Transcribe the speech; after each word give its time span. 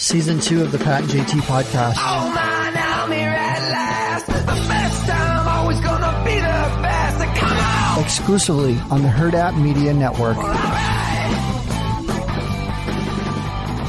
Season 0.00 0.38
two 0.38 0.62
of 0.62 0.70
the 0.70 0.78
Pat 0.78 1.00
and 1.02 1.10
JT 1.10 1.40
podcast. 1.40 1.96
Oh 1.98 2.32
man, 2.32 2.72
I'm 2.76 3.10
here 3.10 3.30
at 3.30 3.58
last. 3.68 4.26
The 4.26 4.32
best 4.68 5.06
time, 5.08 5.48
always 5.48 5.80
gonna 5.80 6.24
be 6.24 6.36
the 6.36 6.40
best. 6.40 7.36
Come 7.36 7.58
on! 7.58 8.04
Exclusively 8.04 8.78
on 8.92 9.02
the 9.02 9.08
Herd 9.08 9.34
App 9.34 9.56
Media 9.56 9.92
Network. 9.92 10.36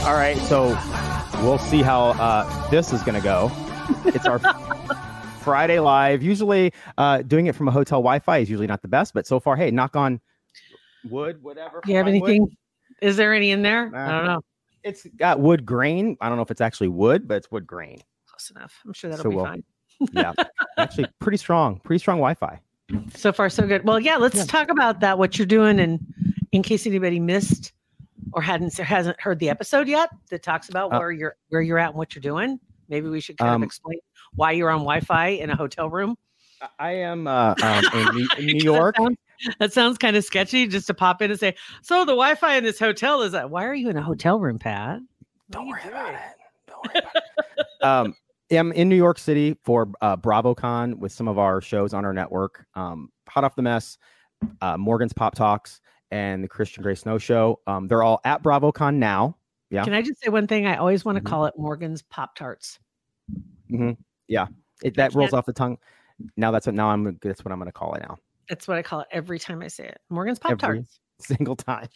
All 0.07 0.15
right, 0.15 0.35
so 0.47 0.69
we'll 1.43 1.59
see 1.59 1.83
how 1.83 2.05
uh, 2.19 2.69
this 2.71 2.91
is 2.91 3.03
going 3.03 3.13
to 3.13 3.21
go. 3.21 3.51
It's 4.05 4.25
our 4.25 4.39
Friday 5.41 5.79
live. 5.79 6.23
Usually, 6.23 6.73
uh, 6.97 7.21
doing 7.21 7.45
it 7.45 7.53
from 7.55 7.67
a 7.67 7.71
hotel 7.71 7.99
Wi-Fi 7.99 8.39
is 8.39 8.49
usually 8.49 8.65
not 8.65 8.81
the 8.81 8.87
best, 8.87 9.13
but 9.13 9.27
so 9.27 9.39
far, 9.39 9.55
hey, 9.55 9.69
knock 9.69 9.95
on 9.95 10.21
wood, 11.07 11.43
whatever. 11.43 11.81
Do 11.85 11.91
you 11.91 11.97
have 11.97 12.07
knock 12.07 12.15
on 12.15 12.21
wood. 12.21 12.29
anything? 12.31 12.57
Is 12.99 13.15
there 13.17 13.31
any 13.35 13.51
in 13.51 13.61
there? 13.61 13.95
I 13.95 14.11
don't 14.11 14.25
know. 14.25 14.41
It's 14.83 15.05
got 15.17 15.39
wood 15.39 15.65
grain. 15.65 16.17
I 16.21 16.27
don't 16.29 16.37
know 16.37 16.41
if 16.43 16.51
it's 16.51 16.61
actually 16.61 16.87
wood, 16.89 17.27
but 17.27 17.37
it's 17.37 17.51
wood 17.51 17.67
grain. 17.67 17.99
Close 18.27 18.51
enough. 18.55 18.73
I'm 18.85 18.93
sure 18.93 19.09
that'll 19.09 19.23
So 19.23 19.29
be 19.29 19.35
we'll- 19.35 19.45
fine. 19.45 19.63
Yeah, 20.13 20.31
actually, 20.77 21.07
pretty 21.19 21.37
strong, 21.37 21.79
pretty 21.83 21.99
strong 21.99 22.17
Wi-Fi. 22.19 22.59
So 23.13 23.33
far, 23.33 23.49
so 23.49 23.67
good. 23.67 23.83
Well, 23.83 23.99
yeah, 23.99 24.15
let's 24.15 24.45
talk 24.45 24.69
about 24.69 25.01
that. 25.01 25.17
What 25.19 25.37
you're 25.37 25.45
doing, 25.45 25.79
and 25.79 25.99
in 26.53 26.63
case 26.63 26.87
anybody 26.87 27.19
missed 27.19 27.73
or 28.33 28.41
hadn't 28.41 28.75
hasn't 28.77 29.19
heard 29.19 29.39
the 29.39 29.49
episode 29.49 29.87
yet, 29.89 30.09
that 30.29 30.41
talks 30.41 30.69
about 30.69 30.93
Uh, 30.93 30.99
where 30.99 31.11
you're 31.11 31.35
where 31.49 31.61
you're 31.61 31.77
at 31.77 31.89
and 31.89 31.97
what 31.97 32.15
you're 32.15 32.21
doing. 32.21 32.59
Maybe 32.87 33.09
we 33.09 33.19
should 33.19 33.37
kind 33.37 33.51
Um, 33.51 33.61
of 33.61 33.67
explain 33.67 33.99
why 34.35 34.53
you're 34.53 34.69
on 34.69 34.79
Wi-Fi 34.79 35.27
in 35.27 35.49
a 35.49 35.55
hotel 35.55 35.89
room. 35.89 36.15
I- 36.79 36.91
am 36.93 37.27
uh, 37.27 37.53
um, 37.61 37.83
in, 37.93 38.15
New- 38.15 38.27
in 38.37 38.45
New 38.57 38.63
York. 38.63 38.95
Sounds, 38.97 39.17
that 39.59 39.73
sounds 39.73 39.97
kind 39.97 40.15
of 40.15 40.23
sketchy 40.23 40.67
just 40.67 40.87
to 40.87 40.93
pop 40.93 41.21
in 41.21 41.31
and 41.31 41.39
say, 41.39 41.55
"So 41.81 41.99
the 41.99 42.11
Wi-Fi 42.11 42.55
in 42.55 42.63
this 42.63 42.79
hotel 42.79 43.21
is 43.21 43.31
that? 43.33 43.49
Why 43.49 43.65
are 43.65 43.73
you 43.73 43.89
in 43.89 43.97
a 43.97 44.01
hotel 44.01 44.39
room, 44.39 44.59
Pat?" 44.59 44.99
Don't 45.49 45.67
worry 45.67 45.81
about 45.87 46.13
it. 46.13 46.19
Don't 46.67 46.85
worry 46.85 47.03
about 47.03 47.15
it. 47.15 47.65
um, 47.83 48.15
I'm 48.51 48.71
in 48.73 48.89
New 48.89 48.95
York 48.95 49.19
City 49.19 49.57
for 49.63 49.89
uh, 50.01 50.17
BravoCon 50.17 50.95
with 50.97 51.11
some 51.11 51.27
of 51.27 51.37
our 51.37 51.61
shows 51.61 51.93
on 51.93 52.05
our 52.05 52.13
network. 52.13 52.65
Um, 52.75 53.11
Hot 53.29 53.43
off 53.43 53.55
the 53.55 53.61
mess, 53.61 53.97
uh, 54.61 54.75
Morgan's 54.75 55.13
Pop 55.13 55.35
Talks, 55.35 55.81
and 56.09 56.43
the 56.43 56.47
Christian 56.47 56.81
Grey 56.81 56.95
Snow 56.95 57.19
Show. 57.19 57.59
Um, 57.67 57.87
they're 57.87 58.01
all 58.01 58.21
at 58.25 58.41
BravoCon 58.41 58.95
now. 58.95 59.37
Yeah. 59.69 59.83
Can 59.83 59.93
I 59.93 60.01
just 60.01 60.19
say 60.23 60.29
one 60.29 60.47
thing? 60.47 60.65
I 60.65 60.77
always 60.77 61.05
want 61.05 61.17
to 61.17 61.21
Mhm. 61.23 61.27
call 61.27 61.45
it 61.45 61.53
Morgan's 61.57 62.01
Pop 62.01 62.35
Tarts. 62.35 62.79
It, 64.81 64.95
that 64.95 65.13
rolls 65.13 65.33
off 65.33 65.45
the 65.45 65.53
tongue. 65.53 65.77
Now 66.37 66.51
that's 66.51 66.65
what 66.65 66.75
now 66.75 66.89
I'm 66.89 67.19
that's 67.21 67.45
what 67.45 67.51
I'm 67.51 67.59
going 67.59 67.67
to 67.67 67.71
call 67.71 67.93
it 67.93 68.01
now. 68.01 68.17
That's 68.49 68.67
what 68.67 68.77
I 68.77 68.81
call 68.81 69.01
it 69.01 69.07
every 69.11 69.39
time 69.39 69.61
I 69.61 69.67
say 69.67 69.85
it. 69.85 69.99
Morgan's 70.09 70.39
Pop 70.39 70.57
Tarts. 70.57 70.99
single 71.19 71.55
time. 71.55 71.87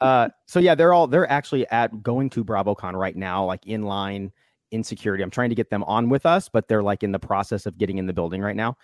uh, 0.00 0.28
so 0.46 0.58
yeah, 0.58 0.74
they're 0.74 0.92
all 0.92 1.06
they're 1.06 1.30
actually 1.30 1.66
at 1.68 2.02
going 2.02 2.30
to 2.30 2.44
BravoCon 2.44 2.94
right 2.94 3.16
now, 3.16 3.44
like 3.44 3.66
in 3.66 3.82
line 3.82 4.32
in 4.70 4.82
security. 4.82 5.22
I'm 5.22 5.30
trying 5.30 5.50
to 5.50 5.54
get 5.54 5.70
them 5.70 5.84
on 5.84 6.08
with 6.08 6.26
us, 6.26 6.48
but 6.48 6.66
they're 6.68 6.82
like 6.82 7.02
in 7.02 7.12
the 7.12 7.18
process 7.18 7.66
of 7.66 7.78
getting 7.78 7.98
in 7.98 8.06
the 8.06 8.12
building 8.12 8.40
right 8.40 8.56
now. 8.56 8.76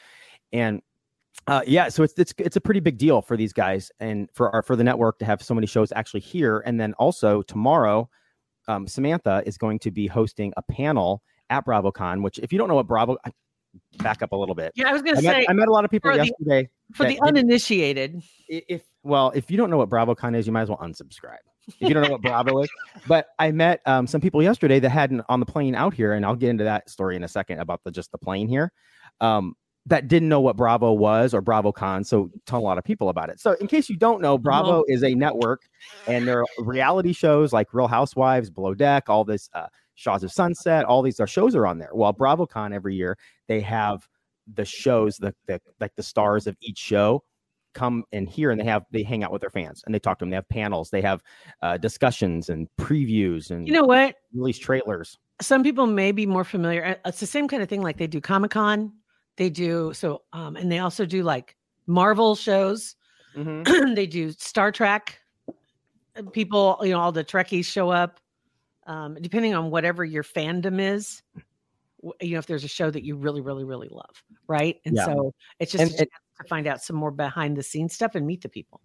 And 0.52 0.80
uh, 1.46 1.62
yeah, 1.66 1.88
so 1.88 2.02
it's 2.02 2.14
it's 2.16 2.34
it's 2.38 2.56
a 2.56 2.60
pretty 2.60 2.80
big 2.80 2.98
deal 2.98 3.22
for 3.22 3.36
these 3.36 3.52
guys 3.52 3.90
and 4.00 4.28
for 4.32 4.50
our 4.54 4.62
for 4.62 4.76
the 4.76 4.84
network 4.84 5.18
to 5.18 5.24
have 5.24 5.42
so 5.42 5.54
many 5.54 5.66
shows 5.66 5.92
actually 5.96 6.20
here. 6.20 6.62
And 6.66 6.78
then 6.80 6.92
also 6.94 7.42
tomorrow, 7.42 8.08
um, 8.68 8.86
Samantha 8.86 9.42
is 9.46 9.56
going 9.56 9.78
to 9.80 9.90
be 9.90 10.06
hosting 10.06 10.52
a 10.56 10.62
panel 10.62 11.22
at 11.48 11.64
BravoCon. 11.66 12.22
Which, 12.22 12.38
if 12.38 12.52
you 12.52 12.58
don't 12.58 12.68
know 12.68 12.74
what 12.74 12.86
Bravo, 12.86 13.16
I- 13.24 13.32
back 13.98 14.22
up 14.22 14.32
a 14.32 14.36
little 14.36 14.54
bit. 14.54 14.72
Yeah, 14.74 14.88
I 14.88 14.92
was 14.92 15.02
going 15.02 15.16
I 15.16 15.20
to 15.20 15.26
met, 15.26 15.36
say 15.36 15.46
I 15.48 15.52
met 15.52 15.68
a 15.68 15.72
lot 15.72 15.84
of 15.84 15.90
people 15.90 16.10
for 16.10 16.18
the- 16.18 16.24
yesterday. 16.26 16.68
For 16.94 17.04
the 17.06 17.20
uninitiated. 17.22 18.16
i- 18.52 18.62
if 18.68 18.82
well, 19.02 19.32
if 19.34 19.50
you 19.50 19.56
don't 19.56 19.70
know 19.70 19.78
what 19.78 19.88
BravoCon 19.88 20.36
is, 20.36 20.46
you 20.46 20.52
might 20.52 20.62
as 20.62 20.68
well 20.68 20.78
unsubscribe. 20.78 21.38
If 21.68 21.88
you 21.88 21.94
don't 21.94 22.02
know 22.02 22.10
what 22.10 22.22
Bravo 22.22 22.62
is, 22.62 22.68
but 23.06 23.28
I 23.38 23.52
met 23.52 23.80
um, 23.86 24.06
some 24.06 24.20
people 24.20 24.42
yesterday 24.42 24.80
that 24.80 24.90
hadn't 24.90 25.22
on 25.28 25.40
the 25.40 25.46
plane 25.46 25.74
out 25.74 25.94
here, 25.94 26.12
and 26.12 26.24
I'll 26.26 26.36
get 26.36 26.50
into 26.50 26.64
that 26.64 26.90
story 26.90 27.16
in 27.16 27.22
a 27.24 27.28
second 27.28 27.60
about 27.60 27.80
the 27.84 27.90
just 27.90 28.10
the 28.12 28.18
plane 28.18 28.48
here. 28.48 28.72
Um, 29.20 29.54
that 29.86 30.08
didn't 30.08 30.28
know 30.28 30.40
what 30.42 30.56
Bravo 30.56 30.92
was 30.92 31.32
or 31.32 31.40
BravoCon, 31.40 32.04
so 32.04 32.30
tell 32.46 32.58
a 32.58 32.60
lot 32.60 32.76
of 32.76 32.84
people 32.84 33.08
about 33.08 33.30
it. 33.30 33.40
So, 33.40 33.52
in 33.60 33.66
case 33.66 33.88
you 33.88 33.96
don't 33.96 34.20
know, 34.20 34.36
Bravo 34.36 34.84
is 34.88 35.02
a 35.02 35.14
network, 35.14 35.62
and 36.06 36.28
there 36.28 36.40
are 36.40 36.46
reality 36.64 37.12
shows 37.14 37.52
like 37.52 37.72
Real 37.72 37.88
Housewives, 37.88 38.50
Below 38.50 38.74
Deck, 38.74 39.08
all 39.08 39.24
this 39.24 39.48
uh, 39.54 39.66
Shahs 39.94 40.22
of 40.22 40.32
Sunset, 40.32 40.84
all 40.84 41.00
these 41.02 41.18
are 41.20 41.26
shows 41.26 41.54
are 41.54 41.66
on 41.66 41.78
there. 41.78 41.90
While 41.92 42.12
BravoCon 42.12 42.74
every 42.74 42.94
year 42.94 43.16
they 43.48 43.60
have 43.60 44.06
the 44.54 44.64
shows, 44.64 45.16
the, 45.16 45.34
the 45.46 45.60
like 45.80 45.94
the 45.96 46.02
stars 46.02 46.46
of 46.46 46.56
each 46.60 46.78
show 46.78 47.22
come 47.72 48.02
in 48.10 48.26
here 48.26 48.50
and 48.50 48.60
they 48.60 48.64
have 48.64 48.84
they 48.90 49.02
hang 49.02 49.22
out 49.22 49.32
with 49.32 49.40
their 49.40 49.50
fans 49.50 49.82
and 49.86 49.94
they 49.94 49.98
talk 49.98 50.18
to 50.18 50.22
them. 50.24 50.30
They 50.30 50.36
have 50.36 50.48
panels, 50.48 50.90
they 50.90 51.02
have 51.02 51.22
uh, 51.62 51.76
discussions 51.76 52.48
and 52.48 52.68
previews 52.78 53.50
and 53.50 53.66
You 53.66 53.74
know 53.74 53.84
what? 53.84 54.16
release 54.34 54.58
trailers. 54.58 55.18
Some 55.40 55.62
people 55.62 55.86
may 55.86 56.12
be 56.12 56.26
more 56.26 56.44
familiar. 56.44 56.98
It's 57.04 57.20
the 57.20 57.26
same 57.26 57.48
kind 57.48 57.62
of 57.62 57.68
thing 57.68 57.82
like 57.82 57.96
they 57.96 58.06
do 58.06 58.20
Comic 58.20 58.50
Con. 58.50 58.92
They 59.36 59.48
do 59.48 59.94
so, 59.94 60.22
um, 60.32 60.56
and 60.56 60.70
they 60.70 60.80
also 60.80 61.06
do 61.06 61.22
like 61.22 61.56
Marvel 61.86 62.34
shows. 62.36 62.96
they 63.34 64.06
do 64.06 64.32
Star 64.32 64.70
Trek. 64.70 65.18
People, 66.32 66.78
you 66.82 66.90
know, 66.90 67.00
all 67.00 67.12
the 67.12 67.24
Trekkies 67.24 67.64
show 67.64 67.88
up. 67.90 68.20
Um, 68.86 69.16
depending 69.20 69.54
on 69.54 69.70
whatever 69.70 70.04
your 70.04 70.24
fandom 70.24 70.80
is, 70.80 71.22
you 72.20 72.32
know, 72.32 72.38
if 72.38 72.46
there's 72.46 72.64
a 72.64 72.68
show 72.68 72.90
that 72.90 73.04
you 73.04 73.16
really, 73.16 73.40
really, 73.40 73.64
really 73.64 73.88
love, 73.90 74.22
right? 74.46 74.76
And 74.84 74.96
Yeah. 74.96 75.06
so 75.06 75.34
it's 75.58 75.72
just 75.72 75.82
And- 75.82 75.92
a 75.92 75.96
chance 75.96 76.10
to 76.40 76.48
find 76.48 76.66
out 76.66 76.82
some 76.82 76.96
more 76.96 77.10
behind 77.10 77.56
the 77.56 77.62
scenes 77.62 77.94
stuff 77.94 78.14
and 78.14 78.26
meet 78.26 78.42
the 78.42 78.48
people. 78.48 78.80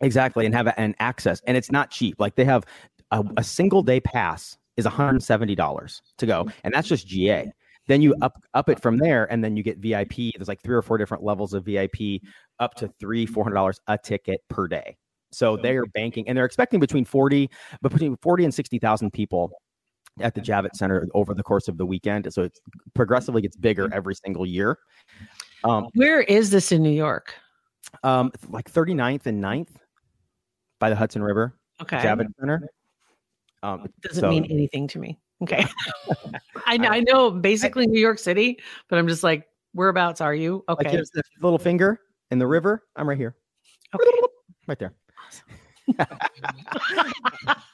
Exactly, 0.00 0.46
and 0.46 0.54
have 0.54 0.72
an 0.76 0.96
access, 0.98 1.40
and 1.46 1.56
it's 1.56 1.70
not 1.70 1.90
cheap. 1.90 2.16
Like 2.18 2.34
they 2.34 2.44
have 2.44 2.64
a, 3.12 3.24
a 3.36 3.44
single 3.44 3.82
day 3.82 4.00
pass 4.00 4.58
is 4.76 4.84
one 4.84 4.94
hundred 4.94 5.22
seventy 5.22 5.54
dollars 5.54 6.02
to 6.18 6.26
go, 6.26 6.44
mm-hmm. 6.44 6.58
and 6.64 6.74
that's 6.74 6.88
just 6.88 7.06
GA. 7.06 7.52
Then 7.86 8.02
you 8.02 8.12
mm-hmm. 8.12 8.22
up 8.22 8.42
up 8.54 8.68
it 8.68 8.80
from 8.80 8.98
there, 8.98 9.30
and 9.30 9.44
then 9.44 9.56
you 9.56 9.62
get 9.62 9.78
VIP. 9.78 10.32
There's 10.36 10.48
like 10.48 10.60
three 10.62 10.74
or 10.74 10.82
four 10.82 10.98
different 10.98 11.22
levels 11.22 11.54
of 11.54 11.64
VIP, 11.64 12.20
up 12.58 12.74
to 12.76 12.88
three 12.98 13.26
four 13.26 13.44
hundred 13.44 13.54
dollars 13.54 13.80
a 13.86 13.96
ticket 13.96 14.40
per 14.48 14.66
day. 14.66 14.96
So 15.30 15.56
they 15.56 15.76
are 15.76 15.86
banking, 15.86 16.28
and 16.28 16.36
they're 16.36 16.44
expecting 16.44 16.80
between 16.80 17.04
forty, 17.04 17.48
but 17.80 17.92
between 17.92 18.16
forty 18.16 18.44
and 18.44 18.52
sixty 18.52 18.78
thousand 18.78 19.12
people 19.12 19.52
at 20.20 20.34
the 20.34 20.40
Javits 20.40 20.76
Center 20.76 21.06
over 21.14 21.34
the 21.34 21.42
course 21.42 21.68
of 21.68 21.78
the 21.78 21.86
weekend. 21.86 22.32
So 22.32 22.42
it 22.42 22.58
progressively 22.94 23.42
gets 23.42 23.56
bigger 23.56 23.88
every 23.92 24.14
single 24.14 24.44
year. 24.46 24.78
Um, 25.64 25.88
Where 25.94 26.20
is 26.20 26.50
this 26.50 26.72
in 26.72 26.82
New 26.82 26.90
York? 26.90 27.34
um, 28.04 28.32
like 28.48 28.70
39th 28.72 29.26
and 29.26 29.42
9th 29.42 29.68
by 30.78 30.88
the 30.90 30.96
Hudson 30.96 31.22
River. 31.22 31.56
Okay. 31.80 31.98
Javits 31.98 32.32
Center. 32.40 32.68
Um, 33.62 33.86
doesn't 34.02 34.20
so- 34.20 34.28
mean 34.30 34.44
anything 34.50 34.88
to 34.88 34.98
me. 34.98 35.18
Okay. 35.42 35.66
I 36.66 36.76
know 36.76 36.88
I 36.88 37.00
know 37.00 37.30
basically 37.30 37.86
New 37.88 38.00
York 38.00 38.18
City, 38.18 38.58
but 38.88 38.98
I'm 38.98 39.08
just 39.08 39.24
like, 39.24 39.46
whereabouts 39.74 40.20
are 40.20 40.34
you? 40.34 40.64
Okay. 40.68 40.84
Like 40.84 40.86
Okay. 40.86 40.96
here's 40.96 41.10
the 41.10 41.22
little 41.40 41.58
finger 41.58 42.00
in 42.30 42.38
the 42.38 42.46
river. 42.46 42.84
I'm 42.94 43.08
right 43.08 43.18
here, 43.18 43.34
Okay. 43.94 44.10
right 44.68 44.78
there. 44.78 44.94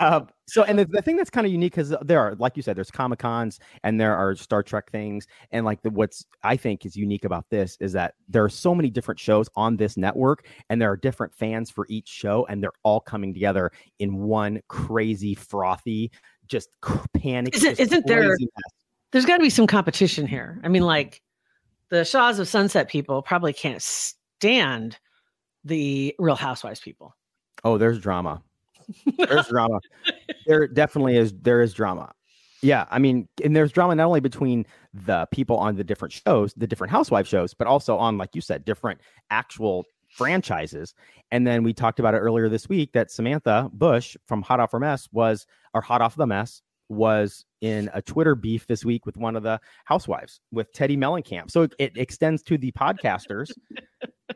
um, 0.00 0.28
so, 0.46 0.62
and 0.62 0.78
the, 0.78 0.84
the 0.84 1.02
thing 1.02 1.16
that's 1.16 1.30
kind 1.30 1.46
of 1.46 1.52
unique 1.52 1.72
because 1.72 1.94
there 2.02 2.20
are, 2.20 2.34
like 2.36 2.56
you 2.56 2.62
said, 2.62 2.76
there's 2.76 2.90
Comic 2.90 3.18
Cons 3.18 3.58
and 3.82 4.00
there 4.00 4.14
are 4.14 4.34
Star 4.36 4.62
Trek 4.62 4.90
things, 4.90 5.26
and 5.50 5.64
like 5.64 5.82
the, 5.82 5.90
what's 5.90 6.24
I 6.42 6.56
think 6.56 6.86
is 6.86 6.96
unique 6.96 7.24
about 7.24 7.46
this 7.50 7.76
is 7.80 7.92
that 7.92 8.14
there 8.28 8.44
are 8.44 8.48
so 8.48 8.74
many 8.74 8.90
different 8.90 9.18
shows 9.18 9.48
on 9.56 9.76
this 9.76 9.96
network, 9.96 10.46
and 10.70 10.80
there 10.80 10.90
are 10.90 10.96
different 10.96 11.34
fans 11.34 11.70
for 11.70 11.86
each 11.88 12.08
show, 12.08 12.46
and 12.48 12.62
they're 12.62 12.70
all 12.82 13.00
coming 13.00 13.34
together 13.34 13.72
in 13.98 14.18
one 14.18 14.60
crazy, 14.68 15.34
frothy, 15.34 16.10
just 16.46 16.70
panic. 17.14 17.54
Isn't- 17.54 18.06
there- 18.06 18.28
mess. 18.28 18.38
There's 19.10 19.24
got 19.24 19.38
to 19.38 19.42
be 19.42 19.50
some 19.50 19.66
competition 19.66 20.26
here. 20.26 20.60
I 20.62 20.68
mean, 20.68 20.82
like 20.82 21.22
the 21.88 22.04
Shahs 22.04 22.38
of 22.38 22.46
Sunset 22.46 22.88
people 22.88 23.22
probably 23.22 23.54
can't 23.54 23.82
stand 23.82 24.98
the 25.64 26.14
Real 26.18 26.36
Housewives 26.36 26.80
people. 26.80 27.16
Oh, 27.64 27.78
there's 27.78 27.98
drama. 27.98 28.42
There's 29.16 29.48
drama. 29.48 29.80
There 30.46 30.66
definitely 30.66 31.16
is. 31.16 31.32
There 31.40 31.60
is 31.60 31.74
drama. 31.74 32.12
Yeah, 32.62 32.86
I 32.90 32.98
mean, 32.98 33.28
and 33.44 33.54
there's 33.54 33.70
drama 33.70 33.94
not 33.94 34.06
only 34.06 34.20
between 34.20 34.66
the 34.92 35.28
people 35.30 35.56
on 35.58 35.76
the 35.76 35.84
different 35.84 36.12
shows, 36.12 36.52
the 36.54 36.66
different 36.66 36.90
housewife 36.90 37.26
shows, 37.26 37.54
but 37.54 37.68
also 37.68 37.96
on, 37.96 38.18
like 38.18 38.34
you 38.34 38.40
said, 38.40 38.64
different 38.64 39.00
actual 39.30 39.84
franchises. 40.08 40.94
And 41.30 41.46
then 41.46 41.62
we 41.62 41.72
talked 41.72 42.00
about 42.00 42.14
it 42.14 42.18
earlier 42.18 42.48
this 42.48 42.68
week 42.68 42.92
that 42.94 43.10
Samantha 43.10 43.70
Bush 43.72 44.16
from 44.26 44.42
Hot 44.42 44.58
Off 44.58 44.72
Her 44.72 44.80
Mess 44.80 45.08
was, 45.12 45.46
or 45.72 45.80
Hot 45.82 46.00
Off 46.00 46.16
the 46.16 46.26
Mess, 46.26 46.62
was 46.88 47.44
in 47.60 47.90
a 47.92 48.00
Twitter 48.00 48.34
beef 48.34 48.66
this 48.66 48.84
week 48.84 49.04
with 49.04 49.16
one 49.16 49.36
of 49.36 49.42
the 49.42 49.60
housewives 49.84 50.40
with 50.50 50.72
Teddi 50.72 50.96
Mellencamp. 50.96 51.50
So 51.50 51.62
it, 51.62 51.74
it 51.78 51.92
extends 51.96 52.42
to 52.44 52.56
the 52.58 52.72
podcasters 52.72 53.52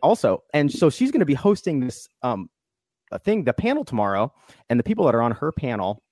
also. 0.03 0.43
And 0.53 0.71
so 0.71 0.91
she's 0.91 1.11
going 1.11 1.21
to 1.21 1.27
be 1.27 1.35
hosting 1.35 1.81
this 1.81 2.09
um 2.23 2.51
thing, 3.19 3.45
the 3.45 3.53
panel 3.53 3.85
tomorrow, 3.85 4.33
and 4.69 4.79
the 4.79 4.85
people 4.85 5.05
that 5.07 5.15
are 5.15 5.23
on 5.23 5.33
her 5.33 5.53
panel. 5.53 6.03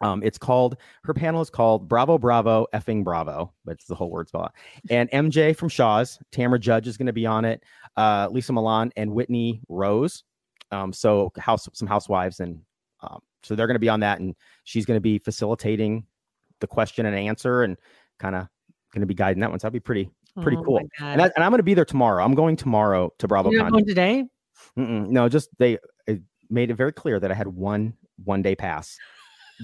Um, 0.00 0.22
it's 0.22 0.38
called 0.38 0.78
her 1.04 1.12
panel 1.12 1.42
is 1.42 1.50
called 1.50 1.88
Bravo 1.88 2.16
Bravo 2.16 2.66
effing 2.72 3.04
Bravo, 3.04 3.52
but 3.66 3.72
it's 3.72 3.84
the 3.84 3.94
whole 3.94 4.10
word 4.10 4.28
spell. 4.28 4.44
out. 4.44 4.54
And 4.88 5.10
MJ 5.10 5.54
from 5.54 5.68
Shahs, 5.68 6.18
Tamra 6.32 6.58
Judge 6.58 6.88
is 6.88 6.96
going 6.96 7.06
to 7.06 7.12
be 7.12 7.26
on 7.26 7.44
it, 7.44 7.62
uh, 7.96 8.28
Lisa 8.30 8.52
Milan 8.52 8.92
and 8.96 9.12
Whitney 9.12 9.60
Rose. 9.68 10.24
Um, 10.70 10.92
so 10.92 11.30
house 11.36 11.68
some 11.74 11.86
housewives 11.86 12.40
and 12.40 12.60
um, 13.02 13.20
so 13.42 13.54
they're 13.54 13.66
going 13.66 13.74
to 13.74 13.80
be 13.80 13.88
on 13.88 14.00
that, 14.00 14.20
and 14.20 14.34
she's 14.64 14.86
going 14.86 14.96
to 14.96 15.02
be 15.02 15.18
facilitating 15.18 16.06
the 16.60 16.66
question 16.66 17.06
and 17.06 17.14
answer 17.14 17.62
and 17.62 17.76
kind 18.18 18.34
of 18.34 18.48
going 18.92 19.00
to 19.00 19.06
be 19.06 19.14
guiding 19.14 19.40
that 19.40 19.50
one. 19.50 19.58
So 19.58 19.64
that'd 19.64 19.74
be 19.74 19.80
pretty 19.80 20.10
pretty 20.40 20.56
Oh 20.56 20.62
cool. 20.64 20.80
And, 20.98 21.22
I, 21.22 21.30
and 21.36 21.44
I'm 21.44 21.50
going 21.50 21.58
to 21.58 21.64
be 21.64 21.74
there 21.74 21.84
tomorrow. 21.84 22.24
I'm 22.24 22.34
going 22.34 22.56
tomorrow 22.56 23.12
to 23.18 23.28
Bravo. 23.28 23.50
You're 23.50 23.68
going 23.68 23.86
today? 23.86 24.24
Mm-mm, 24.78 25.08
no, 25.08 25.28
just 25.28 25.50
they 25.58 25.78
made 26.50 26.70
it 26.70 26.74
very 26.74 26.92
clear 26.92 27.20
that 27.20 27.30
I 27.30 27.34
had 27.34 27.48
one 27.48 27.94
one 28.24 28.42
day 28.42 28.54
pass. 28.54 28.96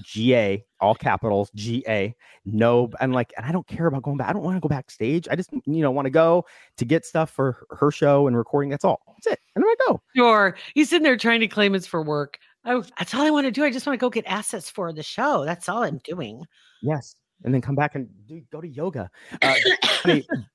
GA, 0.02 0.64
all 0.80 0.94
capitals, 0.94 1.50
GA. 1.54 2.14
No, 2.44 2.90
I'm 3.00 3.12
like, 3.12 3.32
and 3.36 3.44
I 3.44 3.52
don't 3.52 3.66
care 3.66 3.86
about 3.86 4.02
going 4.02 4.16
back. 4.16 4.28
I 4.28 4.32
don't 4.32 4.42
want 4.42 4.56
to 4.56 4.60
go 4.60 4.68
backstage. 4.68 5.26
I 5.30 5.36
just, 5.36 5.50
you 5.52 5.82
know, 5.82 5.90
want 5.90 6.06
to 6.06 6.10
go 6.10 6.44
to 6.76 6.84
get 6.84 7.04
stuff 7.04 7.30
for 7.30 7.66
her 7.70 7.90
show 7.90 8.26
and 8.26 8.36
recording. 8.36 8.70
That's 8.70 8.84
all. 8.84 9.00
That's 9.08 9.26
it. 9.34 9.40
And 9.54 9.64
then 9.64 9.74
gonna 9.86 9.94
go. 9.94 10.02
Sure. 10.14 10.56
He's 10.74 10.90
sitting 10.90 11.02
there 11.02 11.16
trying 11.16 11.40
to 11.40 11.48
claim 11.48 11.74
it's 11.74 11.86
for 11.86 12.02
work. 12.02 12.38
Oh, 12.64 12.84
that's 12.98 13.14
all 13.14 13.22
I 13.22 13.30
want 13.30 13.46
to 13.46 13.50
do. 13.50 13.64
I 13.64 13.70
just 13.70 13.86
want 13.86 13.98
to 13.98 14.00
go 14.00 14.10
get 14.10 14.26
assets 14.26 14.68
for 14.68 14.92
the 14.92 15.02
show. 15.02 15.44
That's 15.44 15.68
all 15.68 15.82
I'm 15.82 15.98
doing. 16.04 16.44
Yes. 16.82 17.16
And 17.42 17.54
then 17.54 17.62
come 17.62 17.74
back 17.74 17.94
and 17.94 18.08
do, 18.26 18.42
go 18.52 18.60
to 18.60 18.68
yoga. 18.68 19.10
Uh, 19.40 19.54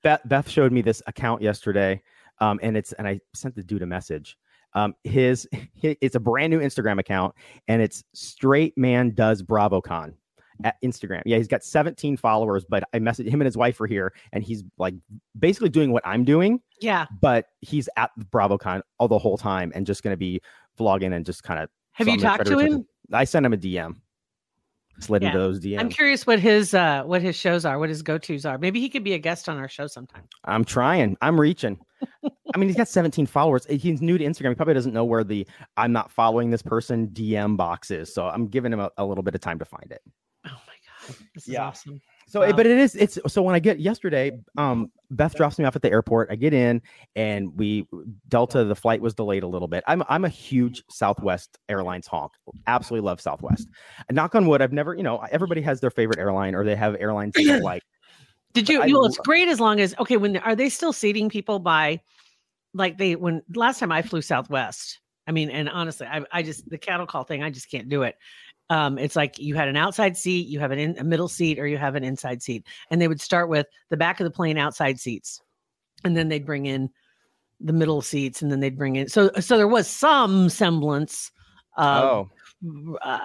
Beth, 0.02 0.20
Beth 0.24 0.48
showed 0.48 0.70
me 0.70 0.82
this 0.82 1.02
account 1.08 1.42
yesterday, 1.42 2.00
um, 2.38 2.60
and 2.62 2.76
it's 2.76 2.92
and 2.92 3.08
I 3.08 3.20
sent 3.34 3.56
the 3.56 3.64
dude 3.64 3.82
a 3.82 3.86
message. 3.86 4.38
Um, 4.76 4.94
his, 5.02 5.48
hi- 5.82 5.96
it's 6.00 6.14
a 6.14 6.20
brand 6.20 6.52
new 6.52 6.60
Instagram 6.60 7.00
account, 7.00 7.34
and 7.66 7.82
it's 7.82 8.04
straight 8.14 8.76
man 8.78 9.10
does 9.14 9.42
BravoCon 9.42 10.14
at 10.64 10.76
Instagram. 10.84 11.22
Yeah, 11.26 11.36
he's 11.38 11.48
got 11.48 11.64
17 11.64 12.16
followers, 12.16 12.64
but 12.68 12.84
I 12.94 12.98
messaged 12.98 13.28
him 13.28 13.40
and 13.40 13.46
his 13.46 13.56
wife 13.56 13.80
are 13.80 13.86
here, 13.86 14.12
and 14.32 14.44
he's 14.44 14.62
like 14.78 14.94
basically 15.38 15.70
doing 15.70 15.90
what 15.92 16.06
I'm 16.06 16.24
doing, 16.24 16.60
Yeah. 16.80 17.06
but 17.20 17.46
he's 17.62 17.88
at 17.96 18.10
BravoCon 18.30 18.82
all 18.98 19.08
the 19.08 19.18
whole 19.18 19.36
time 19.36 19.72
and 19.74 19.84
just 19.86 20.02
going 20.02 20.12
to 20.12 20.16
be 20.18 20.40
vlogging 20.78 21.14
and 21.14 21.26
just 21.26 21.42
kind 21.42 21.58
of. 21.60 21.68
Have 21.92 22.06
you 22.08 22.18
talked 22.18 22.46
to 22.46 22.58
him? 22.58 22.86
I 23.12 23.24
sent 23.24 23.44
him 23.46 23.52
a 23.54 23.56
DM. 23.56 23.96
Slid 24.98 25.22
Yeah. 25.22 25.28
into 25.28 25.38
those 25.38 25.60
DMs. 25.60 25.80
I'm 25.80 25.88
curious 25.90 26.26
what 26.26 26.40
his 26.40 26.72
uh 26.72 27.02
what 27.04 27.20
his 27.20 27.36
shows 27.36 27.66
are, 27.66 27.78
what 27.78 27.90
his 27.90 28.00
go-tos 28.02 28.46
are. 28.46 28.56
Maybe 28.56 28.80
he 28.80 28.88
could 28.88 29.04
be 29.04 29.12
a 29.12 29.18
guest 29.18 29.46
on 29.48 29.58
our 29.58 29.68
show 29.68 29.86
sometime. 29.86 30.22
I'm 30.44 30.64
trying. 30.64 31.18
I'm 31.20 31.38
reaching. 31.38 31.78
I 32.54 32.58
mean, 32.58 32.68
he's 32.68 32.76
got 32.76 32.88
17 32.88 33.26
followers. 33.26 33.66
He's 33.66 34.00
new 34.00 34.18
to 34.18 34.24
Instagram. 34.24 34.50
He 34.50 34.54
probably 34.54 34.74
doesn't 34.74 34.92
know 34.92 35.04
where 35.04 35.24
the 35.24 35.46
I'm 35.76 35.92
not 35.92 36.10
following 36.10 36.50
this 36.50 36.62
person 36.62 37.08
DM 37.08 37.56
box 37.56 37.90
is. 37.90 38.12
So 38.12 38.26
I'm 38.26 38.46
giving 38.48 38.72
him 38.72 38.80
a, 38.80 38.90
a 38.98 39.04
little 39.04 39.22
bit 39.22 39.34
of 39.34 39.40
time 39.40 39.58
to 39.58 39.64
find 39.64 39.90
it. 39.90 40.02
Oh 40.46 40.50
my 40.50 40.74
god. 41.08 41.16
This 41.34 41.48
is 41.48 41.54
awesome. 41.56 42.00
So, 42.28 42.40
Wow. 42.40 42.52
but 42.56 42.66
it 42.66 42.76
is, 42.76 42.96
it's 42.96 43.20
so 43.28 43.40
when 43.40 43.54
I 43.54 43.60
get 43.60 43.78
yesterday, 43.78 44.32
um, 44.58 44.90
Beth 45.12 45.36
drops 45.36 45.60
me 45.60 45.64
off 45.64 45.76
at 45.76 45.82
the 45.82 45.90
airport. 45.92 46.28
I 46.28 46.34
get 46.34 46.52
in 46.52 46.82
and 47.14 47.56
we, 47.56 47.86
Delta, 48.28 48.64
the 48.64 48.74
flight 48.74 49.00
was 49.00 49.14
delayed 49.14 49.44
a 49.44 49.46
little 49.46 49.68
bit. 49.68 49.84
I'm, 49.86 50.02
I'm 50.08 50.24
a 50.24 50.28
huge 50.28 50.82
Southwest 50.90 51.56
Airlines 51.68 52.08
honk. 52.08 52.32
Absolutely 52.66 53.06
love 53.06 53.20
Southwest. 53.20 53.68
And 54.08 54.16
knock 54.16 54.34
on 54.34 54.48
wood, 54.48 54.60
I've 54.60 54.72
never, 54.72 54.96
you 54.96 55.04
know, 55.04 55.18
everybody 55.30 55.60
has 55.60 55.78
their 55.80 55.90
favorite 55.90 56.18
airline 56.18 56.56
or 56.56 56.64
they 56.64 56.74
have 56.74 56.96
airlines 56.98 57.34
they 57.36 57.60
like. 57.60 57.84
Did 58.56 58.70
you? 58.70 58.80
I 58.80 58.86
well, 58.86 59.04
it's 59.04 59.18
great 59.18 59.48
as 59.48 59.60
long 59.60 59.80
as 59.80 59.94
okay. 59.98 60.16
When 60.16 60.38
are 60.38 60.56
they 60.56 60.70
still 60.70 60.94
seating 60.94 61.28
people 61.28 61.58
by, 61.58 62.00
like 62.72 62.96
they 62.96 63.14
when 63.14 63.42
last 63.54 63.78
time 63.78 63.92
I 63.92 64.00
flew 64.00 64.22
Southwest. 64.22 64.98
I 65.26 65.32
mean, 65.32 65.50
and 65.50 65.68
honestly, 65.68 66.06
I 66.06 66.22
I 66.32 66.42
just 66.42 66.66
the 66.70 66.78
cattle 66.78 67.06
call 67.06 67.24
thing. 67.24 67.42
I 67.42 67.50
just 67.50 67.70
can't 67.70 67.90
do 67.90 68.02
it. 68.02 68.16
Um, 68.70 68.98
it's 68.98 69.14
like 69.14 69.38
you 69.38 69.54
had 69.54 69.68
an 69.68 69.76
outside 69.76 70.16
seat, 70.16 70.48
you 70.48 70.58
have 70.58 70.70
an 70.70 70.78
in, 70.78 70.98
a 70.98 71.04
middle 71.04 71.28
seat, 71.28 71.58
or 71.58 71.66
you 71.66 71.76
have 71.76 71.96
an 71.96 72.02
inside 72.02 72.42
seat, 72.42 72.66
and 72.90 73.00
they 73.00 73.08
would 73.08 73.20
start 73.20 73.50
with 73.50 73.66
the 73.90 73.96
back 73.98 74.20
of 74.20 74.24
the 74.24 74.30
plane 74.30 74.56
outside 74.56 74.98
seats, 74.98 75.42
and 76.02 76.16
then 76.16 76.28
they'd 76.28 76.46
bring 76.46 76.64
in 76.64 76.88
the 77.60 77.74
middle 77.74 78.00
seats, 78.00 78.40
and 78.40 78.50
then 78.50 78.60
they'd 78.60 78.78
bring 78.78 78.96
in. 78.96 79.08
So 79.08 79.30
so 79.38 79.58
there 79.58 79.68
was 79.68 79.86
some 79.86 80.48
semblance 80.48 81.30
of 81.76 82.04
oh, 82.04 82.30
uh, 83.02 83.18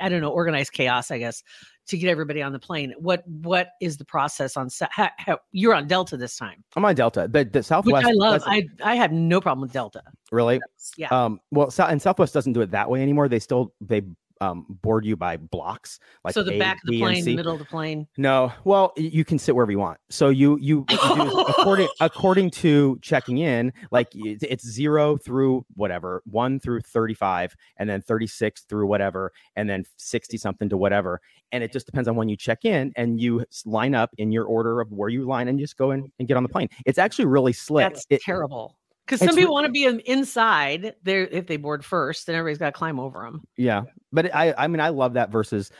I 0.00 0.08
don't 0.08 0.22
know, 0.22 0.30
organized 0.30 0.72
chaos, 0.72 1.10
I 1.10 1.18
guess, 1.18 1.42
to 1.86 1.96
get 1.96 2.08
everybody 2.10 2.42
on 2.42 2.52
the 2.52 2.58
plane. 2.58 2.92
What 2.98 3.26
what 3.26 3.68
is 3.80 3.96
the 3.96 4.04
process 4.04 4.56
on? 4.56 4.68
Ha, 4.80 5.10
ha, 5.18 5.36
you're 5.52 5.74
on 5.74 5.86
Delta 5.86 6.16
this 6.16 6.36
time, 6.36 6.62
I'm 6.74 6.84
on 6.84 6.94
Delta, 6.94 7.28
but 7.28 7.52
the 7.52 7.58
which 7.60 7.66
Southwest. 7.66 8.06
I 8.06 8.12
love. 8.12 8.42
I 8.46 8.66
I 8.82 8.94
have 8.96 9.12
no 9.12 9.40
problem 9.40 9.62
with 9.62 9.72
Delta. 9.72 10.02
really? 10.30 10.60
Yeah, 10.96 11.08
Um, 11.08 11.40
well, 11.50 11.72
and 11.78 12.00
Southwest 12.00 12.34
doesn't 12.34 12.52
do 12.52 12.60
it 12.60 12.70
that 12.70 12.88
way 12.90 13.02
anymore. 13.02 13.28
They 13.28 13.38
still 13.38 13.72
they 13.80 14.02
um 14.40 14.66
board 14.82 15.04
you 15.04 15.16
by 15.16 15.36
blocks, 15.36 15.98
like 16.24 16.34
so 16.34 16.42
the 16.42 16.54
A, 16.54 16.58
back 16.58 16.76
of 16.76 16.86
the 16.86 16.92
B, 16.92 16.98
plane, 16.98 17.24
the 17.24 17.36
middle 17.36 17.52
of 17.52 17.58
the 17.58 17.64
plane. 17.64 18.06
No, 18.16 18.52
well, 18.64 18.92
you 18.96 19.24
can 19.24 19.38
sit 19.38 19.54
wherever 19.54 19.70
you 19.70 19.78
want. 19.78 19.98
So 20.10 20.28
you 20.28 20.58
you, 20.60 20.84
you 20.90 20.96
do 20.96 21.40
according 21.40 21.88
according 22.00 22.50
to 22.52 22.98
checking 23.02 23.38
in, 23.38 23.72
like 23.90 24.08
it's 24.14 24.66
zero 24.68 25.16
through 25.16 25.64
whatever, 25.74 26.22
one 26.26 26.60
through 26.60 26.80
thirty 26.80 27.14
five, 27.14 27.54
and 27.76 27.88
then 27.88 28.00
thirty 28.00 28.26
six 28.26 28.62
through 28.62 28.86
whatever, 28.86 29.32
and 29.56 29.68
then 29.68 29.84
sixty 29.96 30.36
something 30.36 30.68
to 30.68 30.76
whatever, 30.76 31.20
and 31.52 31.64
it 31.64 31.72
just 31.72 31.86
depends 31.86 32.08
on 32.08 32.16
when 32.16 32.28
you 32.28 32.36
check 32.36 32.64
in, 32.64 32.92
and 32.96 33.20
you 33.20 33.44
line 33.64 33.94
up 33.94 34.10
in 34.18 34.32
your 34.32 34.44
order 34.44 34.80
of 34.80 34.92
where 34.92 35.08
you 35.08 35.24
line, 35.24 35.48
and 35.48 35.58
just 35.58 35.76
go 35.76 35.90
in 35.90 36.10
and 36.18 36.28
get 36.28 36.36
on 36.36 36.42
the 36.42 36.48
plane. 36.48 36.68
It's 36.84 36.98
actually 36.98 37.26
really 37.26 37.52
slick. 37.52 37.92
That's 37.92 38.06
It- 38.10 38.22
terrible. 38.22 38.76
Because 39.06 39.20
some 39.20 39.36
people 39.36 39.54
want 39.54 39.66
to 39.66 39.72
be 39.72 39.84
inside 39.84 40.94
there 41.04 41.26
if 41.26 41.46
they 41.46 41.56
board 41.56 41.84
first, 41.84 42.26
then 42.26 42.34
everybody's 42.34 42.58
got 42.58 42.66
to 42.66 42.72
climb 42.72 42.98
over 42.98 43.22
them. 43.22 43.46
Yeah, 43.56 43.82
but 44.12 44.34
I 44.34 44.52
I 44.58 44.66
mean 44.66 44.80
I 44.80 44.88
love 44.88 45.14
that 45.14 45.30
versus. 45.30 45.70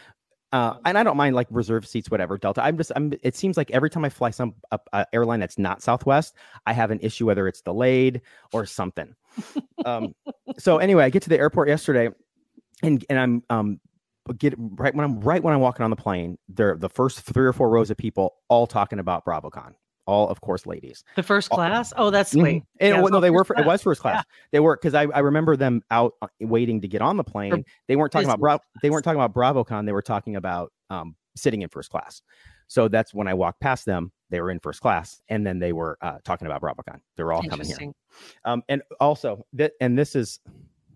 Uh, 0.52 0.74
and 0.84 0.96
I 0.96 1.02
don't 1.02 1.16
mind 1.16 1.34
like 1.34 1.48
reserve 1.50 1.86
seats, 1.86 2.08
whatever. 2.08 2.38
Delta. 2.38 2.62
I'm 2.62 2.78
just. 2.78 2.92
I'm. 2.94 3.12
It 3.22 3.34
seems 3.34 3.56
like 3.56 3.70
every 3.72 3.90
time 3.90 4.04
I 4.04 4.08
fly 4.08 4.30
some 4.30 4.54
a, 4.70 4.78
a 4.92 5.04
airline 5.12 5.40
that's 5.40 5.58
not 5.58 5.82
Southwest, 5.82 6.34
I 6.66 6.72
have 6.72 6.92
an 6.92 7.00
issue 7.02 7.26
whether 7.26 7.48
it's 7.48 7.60
delayed 7.60 8.22
or 8.52 8.64
something. 8.64 9.12
um. 9.84 10.14
So 10.56 10.78
anyway, 10.78 11.04
I 11.04 11.10
get 11.10 11.22
to 11.24 11.28
the 11.28 11.38
airport 11.38 11.68
yesterday, 11.68 12.10
and 12.82 13.04
and 13.10 13.18
I'm 13.18 13.42
um 13.50 13.80
get 14.38 14.54
right 14.56 14.94
when 14.94 15.04
I'm 15.04 15.20
right 15.20 15.42
when 15.42 15.52
I'm 15.52 15.60
walking 15.60 15.84
on 15.84 15.90
the 15.90 15.96
plane. 15.96 16.38
There, 16.48 16.76
the 16.76 16.88
first 16.88 17.20
three 17.20 17.44
or 17.44 17.52
four 17.52 17.68
rows 17.68 17.90
of 17.90 17.96
people 17.96 18.36
all 18.48 18.66
talking 18.66 19.00
about 19.00 19.24
BravoCon. 19.24 19.74
All 20.06 20.28
of 20.28 20.40
course, 20.40 20.66
ladies. 20.66 21.02
The 21.16 21.22
first 21.22 21.50
class. 21.50 21.92
Oh, 21.96 22.10
that's 22.10 22.30
sweet. 22.30 22.62
And 22.80 22.94
Yeah, 22.94 23.00
well, 23.00 23.10
no, 23.12 23.20
they 23.20 23.30
were. 23.30 23.44
For, 23.44 23.58
it 23.58 23.66
was 23.66 23.82
first 23.82 24.00
class. 24.00 24.24
They 24.52 24.60
were 24.60 24.76
because 24.76 24.94
I, 24.94 25.02
I 25.02 25.18
remember 25.18 25.56
them 25.56 25.82
out 25.90 26.14
uh, 26.22 26.28
waiting 26.40 26.80
to 26.82 26.88
get 26.88 27.02
on 27.02 27.16
the 27.16 27.24
plane. 27.24 27.64
They 27.88 27.96
weren't 27.96 28.12
talking 28.12 28.28
about 28.28 28.40
Bra- 28.40 28.58
they 28.82 28.90
weren't 28.90 29.04
talking 29.04 29.20
about 29.20 29.34
BravoCon. 29.34 29.84
They 29.84 29.92
were 29.92 30.02
talking 30.02 30.36
about 30.36 30.72
um, 30.90 31.16
sitting 31.36 31.62
in 31.62 31.68
first 31.68 31.90
class. 31.90 32.22
So 32.68 32.88
that's 32.88 33.12
when 33.14 33.28
I 33.28 33.34
walked 33.34 33.60
past 33.60 33.84
them. 33.84 34.12
They 34.30 34.40
were 34.40 34.50
in 34.50 34.58
first 34.58 34.80
class, 34.80 35.20
and 35.28 35.46
then 35.46 35.58
they 35.60 35.72
were 35.72 35.98
uh, 36.00 36.18
talking 36.24 36.46
about 36.46 36.60
BravoCon. 36.62 37.00
They 37.16 37.22
were 37.22 37.32
all 37.32 37.42
coming 37.50 37.66
here. 37.66 37.76
Um, 38.44 38.62
and 38.68 38.82
also 38.98 39.44
that, 39.52 39.72
and 39.80 39.96
this 39.96 40.16
is, 40.16 40.40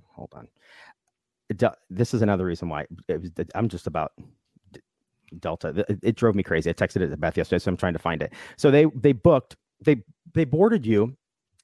hold 0.09 0.33
on, 0.35 0.49
this 1.91 2.13
is 2.15 2.23
another 2.23 2.45
reason 2.45 2.69
why 2.69 2.87
it 3.09 3.21
was, 3.21 3.31
I'm 3.55 3.69
just 3.69 3.87
about 3.87 4.13
Delta. 5.39 5.85
It, 5.89 5.99
it 6.03 6.17
drove 6.17 6.35
me 6.35 6.43
crazy. 6.43 6.71
I 6.71 6.73
texted 6.73 7.03
it 7.03 7.09
to 7.09 7.17
Beth 7.17 7.37
yesterday, 7.37 7.59
so 7.59 7.71
I'm 7.71 7.77
trying 7.77 7.93
to 7.93 7.99
find 7.99 8.23
it. 8.23 8.33
So 8.57 8.71
they 8.71 8.87
they 8.95 9.13
booked 9.13 9.57
they 9.85 10.03
they 10.35 10.45
boarded 10.45 10.87
you. 10.87 11.17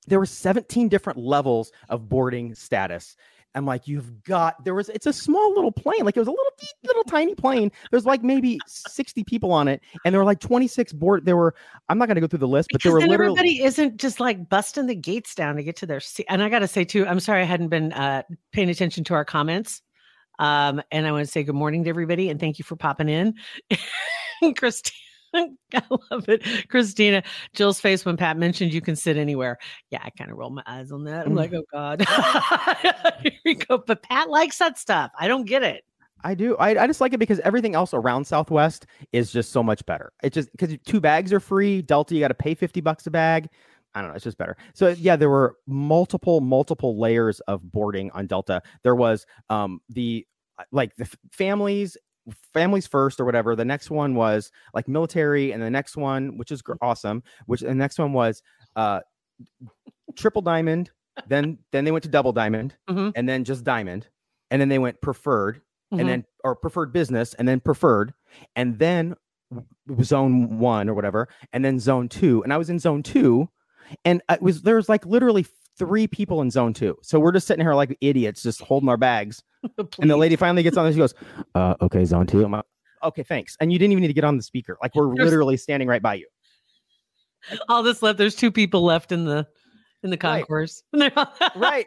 There 0.09 0.19
were 0.21 0.27
17 0.27 0.89
different 0.89 1.19
levels 1.19 1.73
of 1.89 2.09
boarding 2.09 2.55
status. 2.55 3.17
I'm 3.57 3.65
like, 3.65 3.89
you've 3.89 4.23
got 4.23 4.63
there 4.65 4.75
was 4.75 4.91
it's 4.91 5.07
a 5.07 5.13
small 5.13 5.55
little 5.55 5.73
plane, 5.73 6.05
like 6.05 6.17
it 6.17 6.21
was 6.21 6.29
a 6.29 6.31
little 6.31 6.53
little 6.85 7.05
tiny 7.05 7.35
plane. 7.35 7.73
There's 7.91 8.05
like 8.05 8.23
maybe 8.23 8.61
60 8.67 9.25
people 9.25 9.51
on 9.51 9.67
it, 9.67 9.81
and 10.05 10.13
there 10.13 10.21
were 10.21 10.27
like 10.27 10.41
26 10.41 10.93
board. 10.93 11.25
There 11.25 11.37
were 11.37 11.55
I'm 11.89 11.97
not 11.97 12.07
going 12.07 12.17
to 12.17 12.21
go 12.21 12.27
through 12.27 12.41
the 12.41 12.49
list, 12.49 12.69
but 12.71 12.83
because 12.83 12.93
there 12.93 13.01
were 13.01 13.09
literally 13.09 13.39
everybody 13.39 13.65
isn't 13.65 13.97
just 13.97 14.21
like 14.21 14.49
busting 14.51 14.87
the 14.87 14.95
gates 14.95 15.35
down 15.35 15.57
to 15.57 15.63
get 15.63 15.75
to 15.77 15.87
their 15.87 16.01
seat. 16.01 16.27
And 16.29 16.43
I 16.43 16.51
got 16.51 16.59
to 16.59 16.69
say 16.69 16.85
too, 16.85 17.07
I'm 17.07 17.19
sorry 17.19 17.41
I 17.41 17.45
hadn't 17.45 17.69
been 17.69 17.95
uh, 17.95 18.23
paying 18.53 18.69
attention 18.69 19.05
to 19.05 19.15
our 19.15 19.25
comments. 19.25 19.81
Um, 20.39 20.83
and 20.91 21.07
I 21.07 21.13
want 21.13 21.25
to 21.25 21.31
say 21.31 21.43
good 21.45 21.55
morning 21.55 21.85
to 21.85 21.91
everybody 21.91 22.29
and 22.31 22.39
thank 22.41 22.59
you 22.59 22.65
for 22.65 22.77
popping 22.77 23.09
in. 23.09 23.35
Christina, 24.57 24.93
I 25.75 25.83
love 26.11 26.29
it. 26.29 26.69
Christina, 26.69 27.23
Jill's 27.55 27.81
face 27.81 28.05
when 28.05 28.17
Pat 28.17 28.37
mentioned 28.37 28.73
you 28.73 28.81
can 28.81 28.97
sit 28.97 29.17
anywhere. 29.17 29.59
Yeah, 29.91 30.01
I 30.03 30.11
kind 30.11 30.31
of 30.31 30.37
roll 30.37 30.51
my 30.51 30.63
eyes 30.67 30.93
on 30.93 31.05
that. 31.05 31.27
I'm 31.27 31.33
Mm. 31.33 31.37
like, 31.37 31.53
oh 31.55 31.65
God. 31.73 32.05
Here 33.23 33.33
we 33.45 33.55
go. 33.55 33.79
But 33.79 34.03
Pat 34.03 34.29
likes 34.31 34.59
that 34.59 34.79
stuff. 34.79 35.11
I 35.19 35.29
don't 35.29 35.45
get 35.45 35.63
it. 35.63 35.85
I 36.25 36.35
do. 36.35 36.57
I, 36.57 36.83
I 36.83 36.87
just 36.87 37.01
like 37.01 37.13
it 37.13 37.19
because 37.19 37.39
everything 37.41 37.75
else 37.75 37.95
around 37.95 38.27
Southwest 38.27 38.87
is 39.13 39.31
just 39.31 39.53
so 39.53 39.63
much 39.63 39.85
better. 39.87 40.13
It 40.23 40.33
just 40.33 40.51
because 40.53 40.77
two 40.85 41.01
bags 41.01 41.33
are 41.33 41.39
free. 41.41 41.83
Delta, 41.83 42.15
you 42.15 42.21
got 42.21 42.29
to 42.29 42.35
pay 42.35 42.55
50 42.55 42.81
bucks 42.81 43.07
a 43.07 43.11
bag. 43.11 43.49
I 43.97 44.01
don't 44.03 44.11
know. 44.11 44.15
It's 44.15 44.25
just 44.25 44.37
better. 44.39 44.57
So 44.75 44.89
yeah, 44.89 45.17
there 45.17 45.31
were 45.31 45.57
multiple, 45.67 46.41
multiple 46.43 46.99
layers 47.01 47.41
of 47.41 47.73
boarding 47.73 48.11
on 48.13 48.27
Delta. 48.27 48.61
There 48.85 48.95
was 48.95 49.27
um 49.49 49.81
the 49.89 50.27
uh, 50.59 50.65
like 50.71 50.95
the 50.97 51.09
families 51.33 51.97
families 52.53 52.87
first 52.87 53.21
or 53.21 53.25
whatever 53.25 53.55
the 53.57 53.65
next 53.65 53.89
one 53.91 54.15
was 54.17 54.51
like 54.75 54.87
military 54.89 55.53
and 55.53 55.63
the 55.63 55.71
next 55.71 55.97
one 55.97 56.37
which 56.39 56.51
is 56.51 56.61
gr- 56.61 56.73
awesome 56.83 57.23
which 57.47 57.61
the 57.61 57.73
next 57.75 57.99
one 58.01 58.13
was 58.13 58.43
uh 58.75 58.99
triple 60.17 60.43
diamond 60.43 60.91
then 61.29 61.57
then 61.71 61.85
they 61.85 61.93
went 61.93 62.03
to 62.03 62.09
double 62.11 62.33
diamond 62.33 62.75
Mhm. 62.91 63.13
and 63.15 63.29
then 63.29 63.45
just 63.45 63.63
diamond 63.63 64.09
and 64.51 64.61
then 64.61 64.69
they 64.69 64.79
went 64.81 65.01
preferred 65.01 65.61
Mhm. 65.95 66.01
and 66.01 66.09
then 66.09 66.25
or 66.43 66.57
preferred 66.57 66.93
business 66.93 67.33
and 67.35 67.47
then 67.47 67.61
preferred 67.61 68.13
and 68.57 68.77
then 68.81 69.15
zone 70.03 70.59
one 70.59 70.89
or 70.89 70.95
whatever 70.95 71.29
and 71.53 71.65
then 71.65 71.79
zone 71.79 72.09
two 72.09 72.43
and 72.43 72.53
i 72.53 72.57
was 72.57 72.69
in 72.71 72.79
zone 72.81 73.05
two 73.05 73.49
and 74.05 74.23
it 74.31 74.41
was 74.43 74.63
there 74.63 74.77
was 74.77 74.89
like 74.89 75.05
literally 75.07 75.47
three 75.79 76.07
people 76.07 76.41
in 76.43 76.51
zone 76.51 76.73
two. 76.73 76.97
So 77.03 77.19
we're 77.21 77.33
just 77.33 77.47
sitting 77.47 77.65
here 77.65 77.75
like 77.75 77.97
idiots 78.01 78.43
just 78.43 78.61
holding 78.63 78.89
our 78.89 78.97
bags. 78.97 79.43
And 80.01 80.09
the 80.11 80.17
lady 80.17 80.37
finally 80.37 80.63
gets 80.63 80.77
on 80.77 80.85
there 80.85 80.93
she 80.93 80.99
goes 80.99 81.15
uh 81.55 81.75
okay 81.81 82.05
zone 82.05 82.27
two. 82.27 82.45
I'm 82.45 82.53
like 82.53 82.65
okay 83.03 83.23
thanks. 83.23 83.57
And 83.61 83.73
you 83.73 83.79
didn't 83.79 83.93
even 83.93 84.03
need 84.03 84.09
to 84.09 84.15
get 84.15 84.25
on 84.25 84.37
the 84.37 84.43
speaker. 84.43 84.77
Like 84.83 84.95
we're 84.95 85.15
There's- 85.15 85.25
literally 85.31 85.57
standing 85.57 85.89
right 85.89 86.03
by 86.03 86.15
you. 86.15 86.27
All 87.69 87.83
this 87.83 88.03
left. 88.03 88.19
There's 88.19 88.35
two 88.35 88.51
people 88.51 88.83
left 88.85 89.13
in 89.13 89.25
the 89.25 89.47
in 90.03 90.11
the 90.11 90.19
Right. 90.23 90.41
concourse. 90.41 90.83
And 90.93 91.13
all- 91.17 91.33
right. 91.57 91.87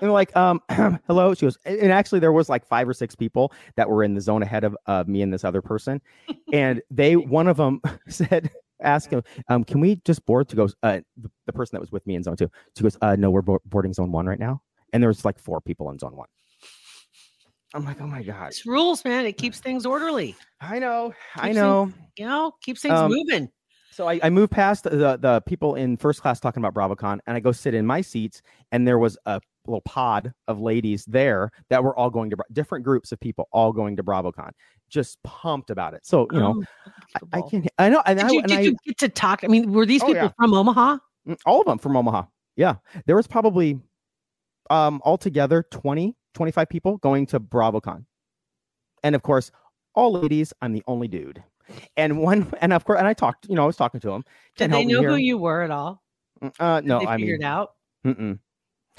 And 0.00 0.12
like 0.12 0.34
um 0.36 0.60
hello? 1.06 1.34
She 1.34 1.46
goes 1.46 1.58
and 1.64 1.78
and 1.78 1.92
actually 1.92 2.20
there 2.20 2.32
was 2.32 2.48
like 2.48 2.66
five 2.66 2.88
or 2.88 2.94
six 2.94 3.14
people 3.14 3.52
that 3.76 3.88
were 3.88 4.02
in 4.04 4.14
the 4.14 4.20
zone 4.20 4.42
ahead 4.42 4.64
of 4.64 4.76
uh, 4.86 5.04
me 5.06 5.22
and 5.22 5.32
this 5.32 5.44
other 5.44 5.62
person. 5.62 6.00
And 6.52 6.82
they 6.90 7.16
one 7.16 7.46
of 7.48 7.56
them 7.56 7.80
said 8.08 8.50
ask 8.82 9.10
him 9.10 9.22
um 9.48 9.64
can 9.64 9.80
we 9.80 9.96
just 10.04 10.24
board 10.26 10.48
to 10.48 10.56
go 10.56 10.68
uh 10.82 11.00
the, 11.16 11.30
the 11.46 11.52
person 11.52 11.74
that 11.76 11.80
was 11.80 11.90
with 11.92 12.06
me 12.06 12.14
in 12.14 12.22
zone 12.22 12.36
two 12.36 12.50
she 12.76 12.82
goes 12.82 12.96
uh 13.02 13.16
no 13.16 13.30
we're 13.30 13.42
bo- 13.42 13.60
boarding 13.66 13.92
zone 13.92 14.12
one 14.12 14.26
right 14.26 14.38
now 14.38 14.60
and 14.92 15.02
there 15.02 15.08
was 15.08 15.24
like 15.24 15.38
four 15.38 15.60
people 15.60 15.90
in 15.90 15.98
zone 15.98 16.14
one 16.16 16.28
i'm 17.74 17.84
like 17.84 18.00
oh 18.00 18.06
my 18.06 18.22
god 18.22 18.48
It's 18.48 18.64
rules, 18.66 19.04
man. 19.04 19.26
It 19.26 19.36
keeps 19.36 19.60
things 19.60 19.84
orderly. 19.84 20.36
i 20.60 20.78
know 20.78 21.12
i 21.36 21.48
Keeps 21.48 21.56
know 21.56 21.92
You 22.16 22.26
know, 22.26 22.52
keeps 22.62 22.82
things 22.82 22.98
Um, 22.98 23.12
moving. 23.12 23.48
So 23.90 24.08
I, 24.08 24.20
I 24.22 24.30
moved 24.30 24.52
past 24.52 24.84
the 24.84 25.18
the 25.20 25.42
people 25.46 25.74
in 25.74 25.96
first 25.96 26.20
class 26.22 26.38
talking 26.40 26.62
about 26.64 26.74
BravoCon, 26.74 27.18
and 27.26 27.36
I 27.36 27.40
go 27.40 27.52
sit 27.52 27.74
in 27.74 27.84
my 27.86 28.00
seats, 28.00 28.42
and 28.70 28.86
there 28.86 28.98
was 28.98 29.18
a 29.26 29.40
little 29.68 29.82
pod 29.82 30.32
of 30.48 30.60
ladies 30.60 31.04
there 31.06 31.50
that 31.70 31.82
were 31.82 31.96
all 31.96 32.10
going 32.10 32.30
to 32.30 32.36
different 32.52 32.84
groups 32.84 33.12
of 33.12 33.20
people 33.20 33.48
all 33.52 33.72
going 33.72 33.96
to 33.96 34.02
BravoCon, 34.02 34.50
just 34.88 35.22
pumped 35.22 35.70
about 35.70 35.94
it. 35.94 36.04
So 36.06 36.26
you 36.32 36.40
know, 36.40 36.62
Oh, 37.22 37.28
I, 37.32 37.38
I 37.38 37.42
can 37.42 37.66
I 37.78 37.88
know, 37.90 38.02
and, 38.06 38.18
Did 38.18 38.26
I, 38.26 38.30
you, 38.30 38.42
did 38.42 38.52
I 38.58 38.60
you 38.62 38.76
get 38.86 38.98
to 38.98 39.08
talk? 39.08 39.44
I 39.44 39.48
mean, 39.48 39.72
were 39.72 39.86
these 39.86 40.02
Oh, 40.02 40.06
people 40.06 40.22
yeah. 40.22 40.30
from 40.38 40.54
Omaha? 40.54 40.98
mm, 41.28 41.36
all 41.46 41.60
of 41.60 41.66
them 41.66 41.78
from 41.78 41.96
Omaha. 41.96 42.24
Yeah, 42.56 42.74
there 43.06 43.16
was 43.16 43.26
probably 43.26 43.78
um 44.70 45.00
altogether 45.04 45.64
20, 45.70 46.14
25 46.34 46.68
people 46.68 46.96
going 46.98 47.26
to 47.26 47.40
BravoCon, 47.40 48.04
and 49.02 49.14
of 49.14 49.22
course, 49.22 49.50
all 49.94 50.12
ladies. 50.12 50.52
I'm 50.60 50.72
the 50.72 50.82
only 50.86 51.08
dude. 51.08 51.42
And 51.96 52.18
one, 52.18 52.50
and 52.60 52.72
of 52.72 52.84
course, 52.84 52.98
and 52.98 53.06
I 53.06 53.12
talked, 53.14 53.46
you 53.48 53.54
know, 53.54 53.62
I 53.62 53.66
was 53.66 53.76
talking 53.76 54.00
to 54.00 54.10
him. 54.10 54.24
Did 54.56 54.70
they 54.72 54.84
know 54.84 55.02
who 55.02 55.16
you 55.16 55.38
were 55.38 55.62
at 55.62 55.70
all? 55.70 56.02
Uh, 56.58 56.80
Did 56.80 56.88
no, 56.88 56.98
they 57.00 57.06
I 57.06 57.16
figured 57.16 57.40
mean, 57.40 57.46
out. 57.46 57.70
mm-mm. 58.06 58.38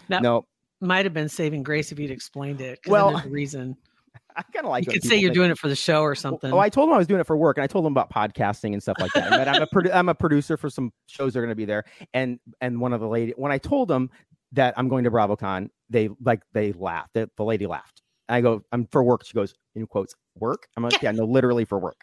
That- 0.09 0.21
no. 0.23 0.45
Might 0.81 1.05
have 1.05 1.13
been 1.13 1.29
saving 1.29 1.63
grace 1.63 1.91
if 1.91 1.99
you'd 1.99 2.11
explained 2.11 2.61
it. 2.61 2.79
Well, 2.87 3.11
there's 3.11 3.25
a 3.25 3.29
reason 3.29 3.75
I 4.35 4.43
kind 4.53 4.65
of 4.65 4.69
like. 4.71 4.85
you 4.85 4.93
could 4.93 5.03
say 5.03 5.17
you're 5.17 5.29
think- 5.29 5.35
doing 5.35 5.51
it 5.51 5.57
for 5.57 5.67
the 5.67 5.75
show 5.75 6.01
or 6.01 6.15
something. 6.15 6.51
Oh, 6.53 6.59
I 6.59 6.69
told 6.69 6.89
him 6.89 6.95
I 6.95 6.97
was 6.97 7.07
doing 7.07 7.19
it 7.19 7.27
for 7.27 7.35
work, 7.35 7.57
and 7.57 7.63
I 7.63 7.67
told 7.67 7.85
him 7.85 7.91
about 7.91 8.09
podcasting 8.11 8.73
and 8.73 8.81
stuff 8.81 8.97
like 8.99 9.11
that. 9.13 9.29
But 9.29 9.47
I'm 9.47 9.61
a 9.61 9.67
produ- 9.67 9.93
I'm 9.93 10.09
a 10.09 10.15
producer 10.15 10.55
for 10.55 10.69
some 10.69 10.91
shows 11.07 11.33
that 11.33 11.39
are 11.39 11.41
going 11.41 11.51
to 11.51 11.55
be 11.55 11.65
there, 11.65 11.83
and 12.13 12.39
and 12.61 12.79
one 12.79 12.93
of 12.93 13.01
the 13.01 13.07
lady 13.07 13.33
when 13.35 13.51
I 13.51 13.57
told 13.57 13.89
them 13.89 14.09
that 14.53 14.73
I'm 14.77 14.87
going 14.87 15.03
to 15.03 15.11
BravoCon, 15.11 15.69
they 15.89 16.09
like 16.23 16.41
they 16.53 16.71
laughed. 16.71 17.13
The, 17.13 17.29
the 17.35 17.43
lady 17.43 17.65
laughed. 17.67 18.01
I 18.29 18.41
go, 18.41 18.63
I'm 18.71 18.85
for 18.87 19.03
work. 19.03 19.25
She 19.25 19.33
goes, 19.33 19.53
in 19.75 19.87
quotes, 19.87 20.15
work. 20.35 20.67
I'm 20.77 20.83
like, 20.83 21.01
yeah, 21.01 21.11
no, 21.11 21.25
literally 21.25 21.65
for 21.65 21.79
work. 21.79 21.97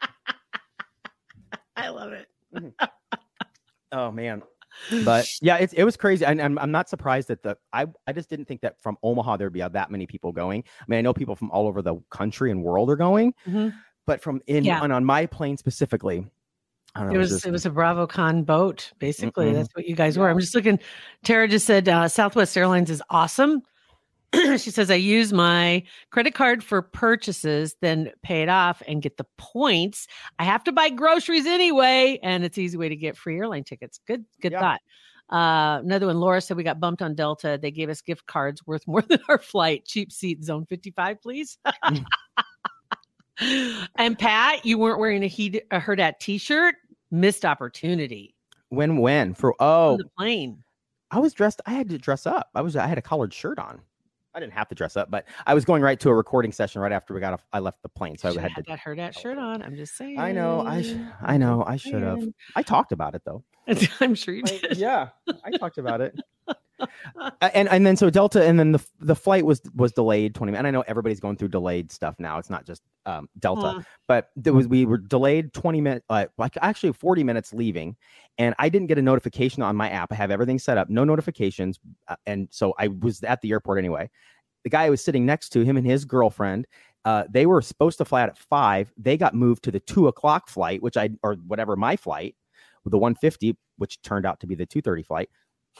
I 1.76 1.88
love 1.90 2.12
it. 2.12 2.26
Mm-hmm. 2.54 2.68
Oh 3.92 4.10
man. 4.10 4.42
But 5.04 5.28
yeah, 5.40 5.56
it's 5.56 5.72
it 5.72 5.84
was 5.84 5.96
crazy, 5.96 6.24
and 6.24 6.40
I'm, 6.40 6.58
I'm 6.58 6.70
not 6.70 6.88
surprised 6.88 7.28
that 7.28 7.42
the 7.42 7.56
I 7.72 7.86
I 8.06 8.12
just 8.12 8.28
didn't 8.28 8.46
think 8.46 8.60
that 8.62 8.80
from 8.80 8.96
Omaha 9.02 9.36
there'd 9.36 9.52
be 9.52 9.60
that 9.60 9.90
many 9.90 10.06
people 10.06 10.32
going. 10.32 10.64
I 10.80 10.84
mean, 10.88 10.98
I 10.98 11.00
know 11.02 11.12
people 11.14 11.36
from 11.36 11.50
all 11.50 11.66
over 11.66 11.82
the 11.82 11.96
country 12.10 12.50
and 12.50 12.62
world 12.62 12.90
are 12.90 12.96
going, 12.96 13.34
Mhm. 13.46 13.72
but 14.06 14.20
from 14.20 14.40
in 14.46 14.64
Yeah. 14.64 14.80
on, 14.80 14.90
on 14.92 15.04
my 15.04 15.26
plane 15.26 15.56
specifically, 15.56 16.26
I 16.94 17.00
don't 17.00 17.08
know. 17.10 17.14
It 17.14 17.18
was 17.18 17.30
just- 17.30 17.46
it 17.46 17.50
was 17.52 17.64
a 17.66 17.70
BravoCon 17.70 18.44
boat, 18.44 18.92
basically. 18.98 19.50
Mhm. 19.50 19.54
That's 19.54 19.74
what 19.74 19.86
you 19.86 19.94
guys 19.96 20.18
were. 20.18 20.28
I'm 20.28 20.38
just 20.38 20.54
looking. 20.54 20.78
Tara 21.24 21.48
just 21.48 21.66
said 21.66 21.88
uh, 21.88 22.08
Southwest 22.08 22.56
Airlines 22.56 22.90
is 22.90 23.02
awesome. 23.10 23.62
she 24.34 24.70
says 24.70 24.90
I 24.90 24.94
use 24.94 25.32
my 25.32 25.82
credit 26.10 26.34
card 26.34 26.64
for 26.64 26.82
purchases, 26.82 27.76
then 27.80 28.10
pay 28.22 28.42
it 28.42 28.48
off 28.48 28.82
and 28.88 29.02
get 29.02 29.16
the 29.16 29.26
points. 29.38 30.06
I 30.38 30.44
have 30.44 30.64
to 30.64 30.72
buy 30.72 30.88
groceries 30.90 31.46
anyway, 31.46 32.18
and 32.22 32.44
it's 32.44 32.56
an 32.56 32.64
easy 32.64 32.78
way 32.78 32.88
to 32.88 32.96
get 32.96 33.16
free 33.16 33.36
airline 33.36 33.64
tickets. 33.64 34.00
Good, 34.06 34.24
good 34.40 34.52
Yeah. 34.52 34.60
thought. 34.60 34.80
Uh, 35.30 35.80
another 35.82 36.06
one, 36.06 36.18
Laura 36.18 36.40
said 36.40 36.56
we 36.56 36.62
got 36.62 36.80
bumped 36.80 37.00
on 37.00 37.14
Delta. 37.14 37.58
They 37.60 37.70
gave 37.70 37.88
us 37.88 38.02
gift 38.02 38.26
cards 38.26 38.66
worth 38.66 38.86
more 38.86 39.02
than 39.02 39.20
our 39.28 39.38
flight. 39.38 39.84
Cheap 39.86 40.12
seat, 40.12 40.42
zone 40.44 40.66
55, 40.66 41.22
please. 41.22 41.58
and 43.96 44.18
Pat, 44.18 44.64
you 44.64 44.78
weren't 44.78 44.98
wearing 44.98 45.22
a, 45.24 45.28
heat, 45.28 45.62
a 45.70 45.78
herd 45.78 46.00
at 46.00 46.20
t-shirt. 46.20 46.74
Missed 47.10 47.44
opportunity 47.44 48.34
when 48.70 48.96
when 48.96 49.34
for 49.34 49.50
on 49.60 49.94
oh 49.94 49.96
the 49.98 50.08
plane. 50.16 50.64
I 51.10 51.18
was 51.18 51.34
dressed. 51.34 51.60
I 51.66 51.72
had 51.72 51.90
to 51.90 51.98
dress 51.98 52.26
up. 52.26 52.48
I 52.54 52.62
was. 52.62 52.74
I 52.74 52.86
had 52.86 52.96
a 52.96 53.02
collared 53.02 53.34
shirt 53.34 53.58
on. 53.58 53.82
I 54.34 54.40
didn't 54.40 54.54
have 54.54 54.68
to 54.68 54.74
dress 54.74 54.96
up, 54.96 55.10
but 55.10 55.26
I 55.46 55.54
was 55.54 55.64
going 55.64 55.82
right 55.82 55.98
to 56.00 56.08
a 56.08 56.14
recording 56.14 56.52
session 56.52 56.80
right 56.80 56.92
after 56.92 57.12
we 57.12 57.20
got 57.20 57.34
off. 57.34 57.44
I 57.52 57.58
left 57.58 57.82
the 57.82 57.88
plane, 57.88 58.16
so 58.16 58.30
I 58.30 58.40
had 58.40 58.54
to. 58.54 58.62
that 58.66 58.78
herd 58.78 58.98
at 58.98 59.14
shirt 59.14 59.36
on. 59.38 59.62
I'm 59.62 59.76
just 59.76 59.96
saying. 59.96 60.18
I 60.18 60.32
know. 60.32 60.60
I. 60.62 60.82
Sh- 60.82 60.94
I 61.20 61.36
know. 61.36 61.62
I 61.66 61.76
should 61.76 62.02
have. 62.02 62.22
I 62.56 62.62
talked 62.62 62.92
about 62.92 63.14
it 63.14 63.22
though. 63.24 63.44
I'm 64.00 64.14
sure 64.14 64.34
you 64.34 64.42
I- 64.46 64.58
did. 64.68 64.76
yeah, 64.78 65.08
I 65.44 65.50
talked 65.58 65.78
about 65.78 66.00
it. 66.00 66.18
And 67.40 67.68
and 67.68 67.84
then 67.86 67.96
so 67.96 68.10
Delta, 68.10 68.44
and 68.44 68.58
then 68.58 68.72
the 68.72 68.84
the 69.00 69.14
flight 69.16 69.44
was 69.44 69.60
was 69.74 69.92
delayed 69.92 70.34
twenty. 70.34 70.56
And 70.56 70.66
I 70.66 70.70
know 70.70 70.82
everybody's 70.86 71.20
going 71.20 71.36
through 71.36 71.48
delayed 71.48 71.90
stuff 71.92 72.14
now. 72.18 72.38
It's 72.38 72.50
not 72.50 72.64
just 72.64 72.82
um, 73.06 73.28
Delta, 73.38 73.62
Mm. 73.62 73.84
but 74.08 74.28
there 74.36 74.52
was 74.52 74.68
we 74.68 74.84
were 74.86 74.98
delayed 74.98 75.52
twenty 75.52 75.80
minutes, 75.80 76.04
uh, 76.08 76.26
like 76.38 76.56
actually 76.62 76.92
forty 76.92 77.24
minutes 77.24 77.52
leaving, 77.52 77.96
and 78.38 78.54
I 78.58 78.68
didn't 78.68 78.88
get 78.88 78.98
a 78.98 79.02
notification 79.02 79.62
on 79.62 79.76
my 79.76 79.90
app. 79.90 80.12
I 80.12 80.14
have 80.16 80.30
everything 80.30 80.58
set 80.58 80.78
up, 80.78 80.88
no 80.88 81.04
notifications, 81.04 81.78
uh, 82.08 82.16
and 82.26 82.48
so 82.50 82.74
I 82.78 82.88
was 82.88 83.22
at 83.22 83.40
the 83.42 83.50
airport 83.50 83.78
anyway. 83.78 84.08
The 84.64 84.70
guy 84.70 84.84
I 84.84 84.90
was 84.90 85.02
sitting 85.02 85.26
next 85.26 85.50
to 85.50 85.64
him 85.64 85.76
and 85.76 85.86
his 85.86 86.04
girlfriend. 86.04 86.66
Uh, 87.04 87.24
they 87.28 87.46
were 87.46 87.60
supposed 87.60 87.98
to 87.98 88.04
fly 88.04 88.22
out 88.22 88.28
at 88.28 88.38
five. 88.38 88.92
They 88.96 89.16
got 89.16 89.34
moved 89.34 89.64
to 89.64 89.72
the 89.72 89.80
two 89.80 90.06
o'clock 90.06 90.48
flight, 90.48 90.80
which 90.82 90.96
I 90.96 91.10
or 91.24 91.34
whatever 91.48 91.74
my 91.74 91.96
flight, 91.96 92.36
the 92.86 92.96
150, 92.96 93.56
which 93.78 94.00
turned 94.02 94.24
out 94.24 94.38
to 94.38 94.46
be 94.46 94.54
the 94.54 94.64
230 94.66 95.02
flight. 95.02 95.28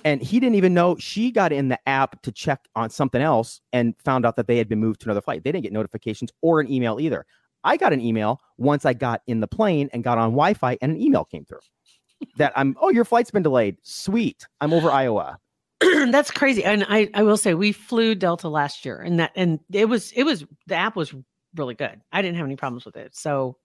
And 0.05 0.23
he 0.23 0.41
didn't 0.41 0.57
even 0.57 0.75
know 0.75 0.97
she 0.97 1.31
got 1.31 1.53
in 1.53 1.69
the 1.69 1.79
app 1.89 2.23
to 2.23 2.33
check 2.33 2.61
on 2.75 2.91
something 2.91 3.23
else 3.23 3.61
and 3.73 3.95
found 4.05 4.27
out 4.27 4.37
that 4.37 4.47
they 4.47 4.57
had 4.57 4.69
been 4.69 4.81
moved 4.81 5.01
to 5.03 5.07
another 5.07 5.21
flight. 5.21 5.45
They 5.45 5.53
didn't 5.53 5.65
get 5.65 5.73
notifications 5.73 6.31
or 6.41 6.61
an 6.61 6.71
email 6.71 6.99
either. 6.99 7.27
I 7.65 7.77
got 7.77 7.93
an 7.93 8.01
email 8.01 8.41
once 8.59 8.85
I 8.85 8.95
got 8.95 9.23
in 9.27 9.41
the 9.41 9.47
plane 9.47 9.89
and 9.93 10.03
got 10.03 10.19
on 10.19 10.31
Wi 10.31 10.55
Fi, 10.55 10.77
and 10.83 10.93
an 10.93 11.01
email 11.01 11.25
came 11.25 11.45
through 11.45 11.61
that 12.37 12.53
I'm, 12.57 12.77
oh, 12.81 12.91
your 12.91 13.05
flight's 13.05 13.31
been 13.31 13.43
delayed. 13.43 13.77
Sweet. 13.83 14.47
I'm 14.61 14.73
over 14.73 14.91
Iowa. 14.91 15.39
That's 15.81 16.31
crazy. 16.31 16.65
And 16.65 16.85
I, 16.89 17.09
I 17.15 17.23
will 17.23 17.37
say 17.37 17.55
we 17.55 17.73
flew 17.73 18.15
Delta 18.15 18.49
last 18.49 18.85
year 18.85 18.99
and 18.99 19.19
that 19.19 19.33
and 19.35 19.59
it 19.73 19.89
was 19.89 20.13
it 20.13 20.23
was 20.23 20.45
the 20.67 20.77
app 20.77 20.95
was 20.95 21.15
really 21.57 21.75
good. 21.75 22.01
I 22.13 22.23
didn't 22.23 22.37
have 22.37 22.47
any 22.47 22.57
problems 22.57 22.85
with 22.85 22.97
it. 22.97 23.17
So 23.17 23.57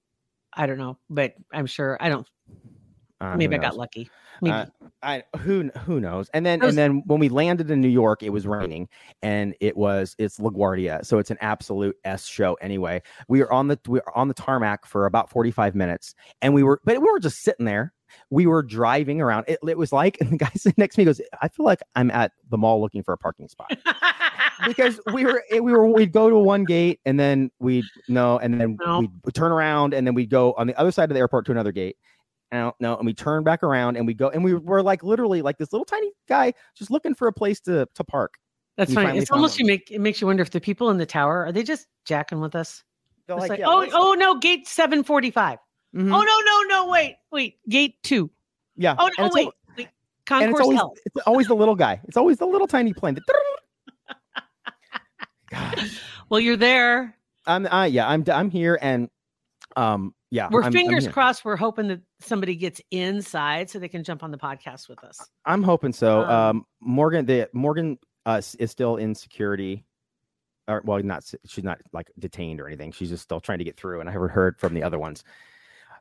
I 0.53 0.65
don't 0.65 0.79
know, 0.79 0.98
but 1.10 1.34
I'm 1.53 1.67
sure 1.67 1.98
I 2.00 2.10
don't 2.10 2.27
Uh, 3.19 3.36
maybe 3.36 3.55
I 3.55 3.57
got 3.57 3.75
lucky. 3.77 4.09
Maybe. 4.41 4.53
Uh, 4.53 4.65
I 5.01 5.24
who 5.39 5.69
who 5.86 6.00
knows? 6.00 6.29
And 6.33 6.45
then 6.45 6.59
Those- 6.59 6.69
and 6.69 6.77
then 6.77 7.03
when 7.07 7.19
we 7.19 7.29
landed 7.29 7.71
in 7.71 7.81
New 7.81 7.88
York, 7.88 8.21
it 8.21 8.29
was 8.29 8.45
raining, 8.45 8.88
and 9.24 9.55
it 9.59 9.75
was 9.75 10.15
it's 10.19 10.38
LaGuardia, 10.39 11.03
so 11.03 11.17
it's 11.17 11.31
an 11.31 11.38
absolute 11.41 11.95
s 12.03 12.27
show. 12.27 12.53
Anyway, 12.62 13.01
we 13.27 13.39
were 13.39 13.51
on 13.51 13.67
the 13.67 13.79
we 13.88 14.00
were 14.00 14.17
on 14.17 14.27
the 14.27 14.36
tarmac 14.36 14.86
for 14.86 15.07
about 15.07 15.29
forty 15.31 15.50
five 15.50 15.74
minutes, 15.74 16.13
and 16.43 16.53
we 16.53 16.62
were 16.62 16.79
but 16.83 17.01
we 17.01 17.09
were 17.12 17.19
just 17.19 17.41
sitting 17.41 17.65
there. 17.65 17.91
We 18.29 18.45
were 18.45 18.62
driving 18.63 19.19
around. 19.19 19.45
It, 19.47 19.59
it 19.67 19.77
was 19.77 19.91
like, 19.91 20.17
and 20.21 20.29
the 20.31 20.38
guy 20.38 20.51
sitting 20.55 20.75
next 20.77 20.95
to 20.95 21.01
me 21.01 21.05
goes, 21.05 21.19
"I 21.41 21.47
feel 21.47 21.65
like 21.65 21.81
I'm 21.95 22.12
at 22.12 22.33
the 22.50 22.57
mall 22.57 22.79
looking 22.79 23.01
for 23.01 23.13
a 23.13 23.17
parking 23.17 23.47
spot." 23.47 23.75
because 24.67 25.00
we 25.13 25.25
were 25.25 25.43
we 25.51 25.62
were 25.71 25.88
we'd 25.88 26.12
go 26.12 26.29
to 26.29 26.38
one 26.38 26.63
gate 26.65 27.00
and 27.05 27.19
then 27.19 27.50
we'd 27.59 27.86
no 28.07 28.38
and 28.39 28.59
then 28.59 28.77
No. 28.86 29.00
we'd 29.24 29.33
turn 29.33 29.51
around 29.51 29.93
and 29.93 30.05
then 30.05 30.13
we'd 30.13 30.29
go 30.29 30.53
on 30.53 30.67
the 30.67 30.75
other 30.79 30.91
side 30.91 31.09
of 31.09 31.13
the 31.15 31.19
airport 31.19 31.45
to 31.47 31.51
another 31.51 31.71
gate 31.71 31.95
no 32.51 32.74
no 32.80 32.96
and 32.98 33.06
we 33.06 33.13
turn 33.13 33.44
back 33.44 33.62
around 33.63 33.98
and 33.98 34.08
we 34.08 34.13
go 34.13 34.30
and 34.30 34.44
we 34.44 34.54
were 34.54 34.82
like 34.82 35.04
literally 35.04 35.42
like 35.42 35.58
this 35.58 35.72
little 35.74 35.86
tiny 35.86 36.12
guy 36.30 36.54
just 36.75 36.89
looking 36.92 37.13
for 37.13 37.27
a 37.27 37.34
place 37.34 37.60
to 37.62 37.88
to 37.96 38.04
park 38.04 38.36
That's 38.77 38.94
funny. 38.94 39.18
It's 39.18 39.32
almost 39.32 39.56
one. 39.56 39.60
you 39.60 39.66
make 39.66 39.92
it 39.92 40.00
makes 40.00 40.22
you 40.22 40.27
wonder 40.27 40.42
if 40.44 40.51
the 40.51 40.62
people 40.62 40.89
in 40.89 40.98
the 40.98 41.06
tower 41.06 41.46
are 41.46 41.51
they 41.51 41.63
just 41.63 41.88
jacking 42.06 42.39
with 42.39 42.56
us? 42.56 42.84
They're 43.27 43.36
like, 43.36 43.50
like, 43.50 43.60
yeah, 43.60 43.66
oh 43.68 43.86
oh 43.92 44.13
no, 44.13 44.39
gate 44.39 44.68
seven 44.68 45.04
forty 45.04 45.32
five. 45.32 45.60
Mhm. 45.96 46.13
Oh 46.13 46.22
no 46.22 46.39
no 46.46 46.84
no 46.86 46.89
wait 46.92 47.16
wait 47.32 47.58
gate 47.68 47.96
two. 48.04 48.30
yeah 48.77 48.96
Oh 48.98 49.10
no 49.18 49.30
wait 49.34 49.50
and 49.77 50.50
it's 50.51 50.60
Concourse 50.60 50.62
always 50.62 50.82
it's 51.06 51.27
always 51.27 51.48
the 51.48 51.56
little 51.56 51.75
guy. 51.75 52.00
It's 52.08 52.18
always 52.18 52.38
the 52.38 52.46
little 52.46 52.68
tiny 52.68 52.94
plane. 52.94 53.16
that- 53.16 53.24
Gosh. 55.50 56.01
Well, 56.30 56.39
you're 56.42 56.58
there. 56.58 57.16
I'm 57.46 57.66
uh, 57.66 57.86
yeah, 57.86 58.08
I'm 58.08 58.24
I'm 58.27 58.50
here 58.50 58.77
and 58.82 59.10
um 59.77 60.13
yeah, 60.29 60.50
We're 60.51 60.62
I'm, 60.62 60.67
I'm 60.67 60.74
fingers 60.74 61.07
crossed. 61.07 61.46
We're 61.46 61.55
hoping 61.55 61.88
that 61.88 62.01
somebody 62.19 62.55
gets 62.55 62.81
inside 62.91 63.69
so 63.69 63.79
they 63.79 63.88
can 63.88 64.03
jump 64.03 64.24
on 64.24 64.31
the 64.31 64.38
podcast 64.38 64.89
with 64.89 65.01
us. 65.03 65.22
I'm 65.46 65.63
hoping 65.63 65.93
so. 65.93 66.22
Um, 66.24 66.29
Um, 66.29 66.65
Morgan, 66.81 67.25
the 67.25 67.50
Morgan 67.53 67.98
uh, 68.25 68.41
is 68.60 68.72
still 68.72 68.98
in 68.98 69.15
security, 69.15 69.86
or 70.67 70.81
well, 70.84 71.01
not 71.01 71.24
she's 71.46 71.63
not 71.63 71.79
like 71.93 72.12
detained 72.19 72.60
or 72.60 72.67
anything. 72.67 72.91
She's 72.91 73.10
just 73.10 73.24
still 73.24 73.39
trying 73.39 73.60
to 73.60 73.63
get 73.63 73.77
through, 73.77 74.01
and 74.01 74.10
I 74.10 74.12
haven't 74.12 74.29
heard 74.29 74.60
from 74.60 74.74
the 74.74 74.84
other 74.84 75.00
ones, 75.00 75.24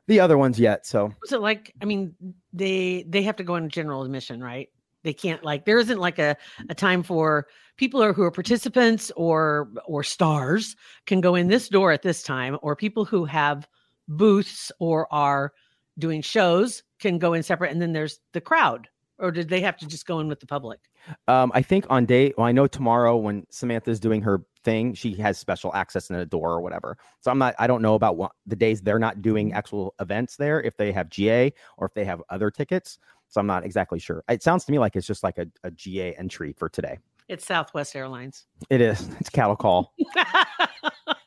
the 0.07 0.19
other 0.19 0.37
ones 0.37 0.59
yet. 0.59 0.85
So 0.85 1.13
So, 1.23 1.39
like, 1.39 1.73
I 1.81 1.85
mean, 1.85 2.15
they 2.51 3.05
they 3.07 3.21
have 3.23 3.37
to 3.37 3.43
go 3.45 3.55
on 3.55 3.69
general 3.69 4.03
admission, 4.03 4.43
right? 4.43 4.67
They 5.07 5.13
can't 5.13 5.41
like 5.41 5.63
there 5.63 5.79
isn't 5.79 5.99
like 5.99 6.19
a, 6.19 6.35
a 6.69 6.75
time 6.75 7.01
for 7.01 7.47
people 7.77 8.01
who 8.01 8.07
are, 8.07 8.13
who 8.13 8.23
are 8.23 8.31
participants 8.31 9.09
or 9.15 9.69
or 9.85 10.03
stars 10.03 10.75
can 11.05 11.21
go 11.21 11.33
in 11.35 11.47
this 11.47 11.69
door 11.69 11.93
at 11.93 12.01
this 12.01 12.21
time, 12.21 12.57
or 12.61 12.75
people 12.75 13.05
who 13.05 13.23
have 13.23 13.65
booths 14.09 14.69
or 14.81 15.07
are 15.13 15.53
doing 15.97 16.21
shows 16.21 16.83
can 16.99 17.19
go 17.19 17.31
in 17.31 17.41
separate, 17.41 17.71
and 17.71 17.81
then 17.81 17.93
there's 17.93 18.19
the 18.33 18.41
crowd. 18.41 18.89
Or 19.17 19.31
did 19.31 19.47
they 19.47 19.61
have 19.61 19.77
to 19.77 19.87
just 19.87 20.05
go 20.05 20.19
in 20.19 20.27
with 20.27 20.41
the 20.41 20.45
public? 20.45 20.81
um, 21.27 21.51
I 21.53 21.61
think 21.61 21.85
on 21.89 22.05
day, 22.05 22.33
well, 22.37 22.47
I 22.47 22.51
know 22.51 22.67
tomorrow 22.67 23.15
when 23.15 23.45
Samantha's 23.49 23.99
doing 23.99 24.21
her 24.21 24.43
thing, 24.63 24.93
she 24.93 25.13
has 25.15 25.37
special 25.37 25.73
access 25.73 26.09
in 26.09 26.15
a 26.15 26.25
door 26.25 26.51
or 26.51 26.61
whatever. 26.61 26.97
So 27.21 27.31
I'm 27.31 27.37
not, 27.37 27.55
I 27.59 27.67
don't 27.67 27.81
know 27.81 27.95
about 27.95 28.17
what 28.17 28.31
the 28.45 28.55
days 28.55 28.81
they're 28.81 28.99
not 28.99 29.21
doing 29.21 29.53
actual 29.53 29.93
events 29.99 30.35
there, 30.35 30.61
if 30.61 30.77
they 30.77 30.91
have 30.91 31.09
GA 31.09 31.53
or 31.77 31.87
if 31.87 31.93
they 31.93 32.05
have 32.05 32.21
other 32.29 32.51
tickets. 32.51 32.99
So 33.29 33.39
I'm 33.41 33.47
not 33.47 33.65
exactly 33.65 33.99
sure. 33.99 34.23
It 34.29 34.41
sounds 34.43 34.65
to 34.65 34.71
me 34.71 34.79
like 34.79 34.95
it's 34.95 35.07
just 35.07 35.23
like 35.23 35.37
a, 35.37 35.47
a 35.63 35.71
GA 35.71 36.13
entry 36.15 36.53
for 36.53 36.69
today. 36.69 36.97
It's 37.27 37.45
Southwest 37.45 37.95
Airlines. 37.95 38.45
It 38.69 38.79
is. 38.79 39.09
It's 39.19 39.29
cattle 39.29 39.55
call. 39.57 39.93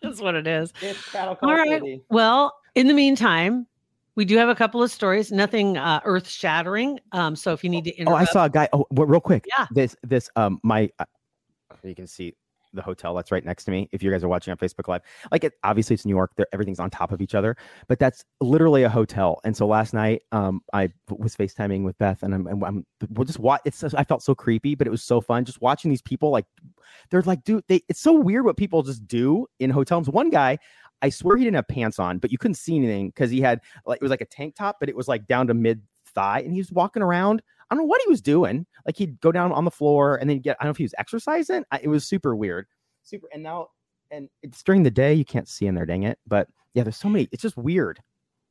That's 0.03 0.21
what 0.21 0.35
it 0.35 0.47
is. 0.47 0.73
It's 0.81 1.11
cattle 1.11 1.37
call. 1.37 1.51
All 1.51 1.57
right. 1.57 1.83
Well, 2.09 2.55
in 2.75 2.87
the 2.87 2.95
meantime, 2.95 3.67
we 4.17 4.25
do 4.25 4.37
have 4.39 4.49
a 4.49 4.55
couple 4.55 4.83
of 4.83 4.91
stories. 4.91 5.31
Nothing 5.31 5.77
uh, 5.77 6.01
earth 6.05 6.29
shattering. 6.29 7.01
Um, 7.13 7.37
so 7.37 7.53
if 7.53 7.63
you 7.63 7.71
need 7.71 7.85
to 7.85 8.05
Oh, 8.05 8.15
I 8.15 8.25
saw 8.25 8.47
a 8.47 8.51
guy. 8.51 8.69
Oh, 8.73 8.87
w- 8.91 9.11
real 9.11 9.21
quick. 9.21 9.45
Yeah. 9.47 9.67
This 9.71 9.95
this 10.03 10.31
um 10.37 10.59
my 10.63 10.91
uh, 10.99 11.05
you 11.83 11.95
can 11.95 12.07
see 12.07 12.35
the 12.73 12.83
hotel 12.83 13.15
that's 13.15 13.33
right 13.33 13.45
next 13.45 13.65
to 13.65 13.71
me. 13.71 13.89
If 13.93 14.03
you 14.03 14.11
guys 14.11 14.25
are 14.25 14.29
watching 14.29 14.53
on 14.53 14.59
Facebook 14.59 14.89
Live, 14.89 15.03
like 15.31 15.45
it 15.45 15.55
obviously 15.65 15.95
it's 15.95 16.05
New 16.05 16.15
York. 16.15 16.33
Everything's 16.53 16.81
on 16.81 16.91
top 16.91 17.13
of 17.13 17.21
each 17.21 17.35
other, 17.35 17.57
but 17.89 17.99
that's 17.99 18.25
literally 18.41 18.83
a 18.83 18.89
hotel. 18.89 19.41
And 19.45 19.57
so 19.57 19.67
last 19.67 19.95
night, 19.95 20.23
um, 20.33 20.61
I 20.73 20.91
was 21.09 21.37
FaceTiming 21.37 21.85
with 21.85 21.99
Beth, 21.99 22.23
and 22.23 22.35
I'm, 22.35 22.47
I'm, 22.47 22.65
I'm 22.65 22.87
we'll 23.11 23.25
just 23.25 23.39
watch. 23.39 23.61
It's 23.65 23.83
I 23.83 24.05
felt 24.05 24.23
so 24.23 24.35
creepy, 24.35 24.75
but 24.75 24.87
it 24.87 24.91
was 24.91 25.03
so 25.03 25.21
fun 25.21 25.45
just 25.45 25.61
watching 25.61 25.91
these 25.91 26.03
people. 26.03 26.31
Like 26.31 26.47
they're 27.11 27.23
like, 27.23 27.45
dude, 27.45 27.65
they 27.69 27.83
it's 27.89 28.01
so 28.01 28.13
weird 28.13 28.45
what 28.45 28.57
people 28.57 28.83
just 28.83 29.07
do 29.07 29.47
in 29.59 29.71
hotels. 29.71 30.09
One 30.09 30.31
guy. 30.31 30.59
I 31.03 31.09
swear 31.09 31.39
he 31.39 31.45
didn't 31.45 31.55
have 31.55 31.67
pants 31.67 31.99
on, 31.99 32.19
but 32.19 32.31
you 32.31 32.37
couldn't 32.37 32.57
see 32.57 32.77
anything 32.77 33.09
because 33.09 33.31
he 33.31 33.41
had 33.41 33.61
like 33.87 33.97
it 33.97 34.03
was 34.03 34.11
like 34.11 34.21
a 34.21 34.27
tank 34.27 34.55
top, 34.55 34.77
but 34.81 34.91
it 34.91 34.95
was 34.95 35.09
like 35.09 35.27
down 35.27 35.47
to 35.47 35.55
mid 35.55 35.81
thigh, 36.15 36.41
and 36.41 36.53
he 36.53 36.59
was 36.59 36.71
walking 36.71 37.03
around. 37.03 37.43
I 37.71 37.75
don't 37.75 37.85
know 37.85 37.87
what 37.89 38.03
he 38.03 38.09
was 38.09 38.21
doing. 38.21 38.67
Like 38.87 38.97
he'd 38.97 39.21
go 39.21 39.31
down 39.33 39.53
on 39.53 39.65
the 39.65 39.71
floor 39.71 40.17
and 40.17 40.29
then 40.29 40.41
get. 40.41 40.57
I 40.61 40.65
don't 40.65 40.69
know 40.69 40.73
if 40.73 40.77
he 40.79 40.85
was 40.85 40.95
exercising. 40.99 41.65
I, 41.71 41.81
it 41.83 41.89
was 41.89 42.07
super 42.09 42.35
weird, 42.35 42.67
super. 43.03 43.29
And 43.33 43.43
now, 43.43 43.69
and 44.11 44.29
it's 44.43 44.63
during 44.63 44.83
the 44.83 44.91
day. 44.91 45.15
You 45.15 45.25
can't 45.25 45.49
see 45.49 45.67
in 45.67 45.75
there. 45.75 45.87
Dang 45.87 46.03
it! 46.03 46.19
But 46.27 46.49
yeah, 46.75 46.83
there's 46.83 46.97
so 46.97 47.09
many. 47.09 47.29
It's 47.33 47.43
just 47.43 47.57
weird. 47.57 48.01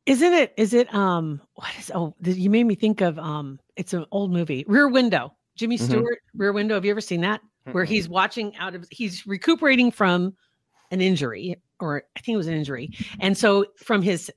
isn't 0.06 0.34
it? 0.34 0.54
Is 0.58 0.74
it? 0.74 0.94
Um, 0.94 1.42
what 1.56 1.70
is? 1.78 1.92
Oh, 1.94 2.16
you 2.24 2.50
made 2.50 2.64
me 2.66 2.76
think 2.76 3.02
of. 3.02 3.20
Um, 3.20 3.60
it's 3.76 3.94
an 3.94 4.06
old 4.12 4.32
movie, 4.32 4.64
Rear 4.68 4.88
Window. 4.88 5.36
Jimmy 5.56 5.78
Mhm. 5.78 5.82
Stewart, 5.82 6.20
Rear 6.36 6.54
Window. 6.54 6.76
Have 6.76 6.86
you 6.86 6.92
ever 6.92 7.02
seen 7.02 7.22
that? 7.22 7.42
Where 7.74 7.84
he's 7.84 8.08
watching 8.10 8.56
out 8.56 8.74
of. 8.74 8.88
He's 8.90 9.28
recuperating 9.28 9.92
from 9.92 10.34
an 10.92 11.02
injury, 11.02 11.62
or 11.80 12.04
I 12.18 12.20
think 12.22 12.34
it 12.34 12.38
was 12.38 12.48
an 12.48 12.54
injury, 12.56 12.92
and 13.20 13.38
so 13.38 13.66
from 13.78 14.02
his 14.02 14.32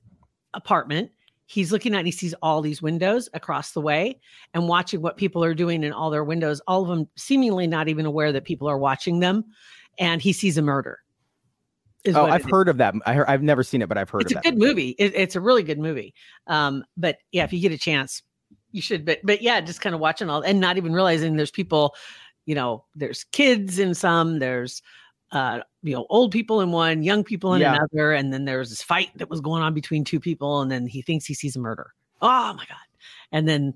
apartment. 0.53 1.11
He's 1.53 1.71
looking 1.71 1.93
at 1.93 1.99
and 1.99 2.07
he 2.07 2.11
sees 2.11 2.33
all 2.41 2.61
these 2.61 2.81
windows 2.81 3.29
across 3.35 3.73
the 3.73 3.79
way 3.79 4.19
and 4.55 4.67
watching 4.67 5.03
what 5.03 5.17
people 5.17 5.43
are 5.43 5.53
doing 5.53 5.83
in 5.83 5.93
all 5.93 6.09
their 6.09 6.23
windows, 6.23 6.59
all 6.67 6.81
of 6.81 6.87
them 6.87 7.07
seemingly 7.15 7.67
not 7.67 7.87
even 7.87 8.07
aware 8.07 8.31
that 8.31 8.43
people 8.43 8.67
are 8.67 8.77
watching 8.79 9.19
them. 9.19 9.45
And 9.99 10.19
he 10.19 10.33
sees 10.33 10.57
a 10.57 10.63
murder. 10.63 10.97
Oh, 12.07 12.25
I've 12.25 12.41
it 12.41 12.45
is. 12.45 12.51
heard 12.51 12.69
of 12.69 12.77
that. 12.77 12.95
I 13.05 13.13
heard, 13.13 13.27
I've 13.27 13.43
never 13.43 13.61
seen 13.61 13.83
it, 13.83 13.87
but 13.87 13.99
I've 13.99 14.09
heard 14.09 14.23
it's 14.23 14.31
a 14.31 14.41
good 14.41 14.57
movie. 14.57 14.95
It, 14.97 15.13
it's 15.15 15.35
a 15.35 15.41
really 15.41 15.61
good 15.61 15.77
movie. 15.77 16.15
Um, 16.47 16.83
but 16.97 17.19
yeah, 17.31 17.43
if 17.43 17.53
you 17.53 17.59
get 17.59 17.71
a 17.71 17.77
chance, 17.77 18.23
you 18.71 18.81
should. 18.81 19.05
But 19.05 19.19
but 19.23 19.43
yeah, 19.43 19.61
just 19.61 19.79
kind 19.79 19.93
of 19.93 20.01
watching 20.01 20.31
all 20.31 20.41
and 20.41 20.59
not 20.59 20.77
even 20.77 20.91
realizing 20.91 21.35
there's 21.35 21.51
people. 21.51 21.93
You 22.47 22.55
know, 22.55 22.83
there's 22.95 23.25
kids 23.25 23.77
in 23.77 23.93
some. 23.93 24.39
There's 24.39 24.81
uh, 25.33 25.61
you 25.81 25.93
know, 25.95 26.05
old 26.09 26.31
people 26.31 26.61
in 26.61 26.71
one, 26.71 27.03
young 27.03 27.23
people 27.23 27.53
in 27.55 27.61
Yeah. 27.61 27.75
another, 27.75 28.13
and 28.13 28.31
then 28.31 28.45
there's 28.45 28.69
this 28.69 28.81
fight 28.83 29.09
that 29.17 29.29
was 29.29 29.41
going 29.41 29.63
on 29.63 29.73
between 29.73 30.03
two 30.03 30.19
people, 30.19 30.61
and 30.61 30.71
then 30.71 30.87
he 30.87 31.01
thinks 31.01 31.25
he 31.25 31.33
sees 31.33 31.55
a 31.55 31.59
murder. 31.59 31.93
Oh 32.21 32.53
my 32.53 32.65
god! 32.69 32.77
And 33.31 33.47
then 33.47 33.73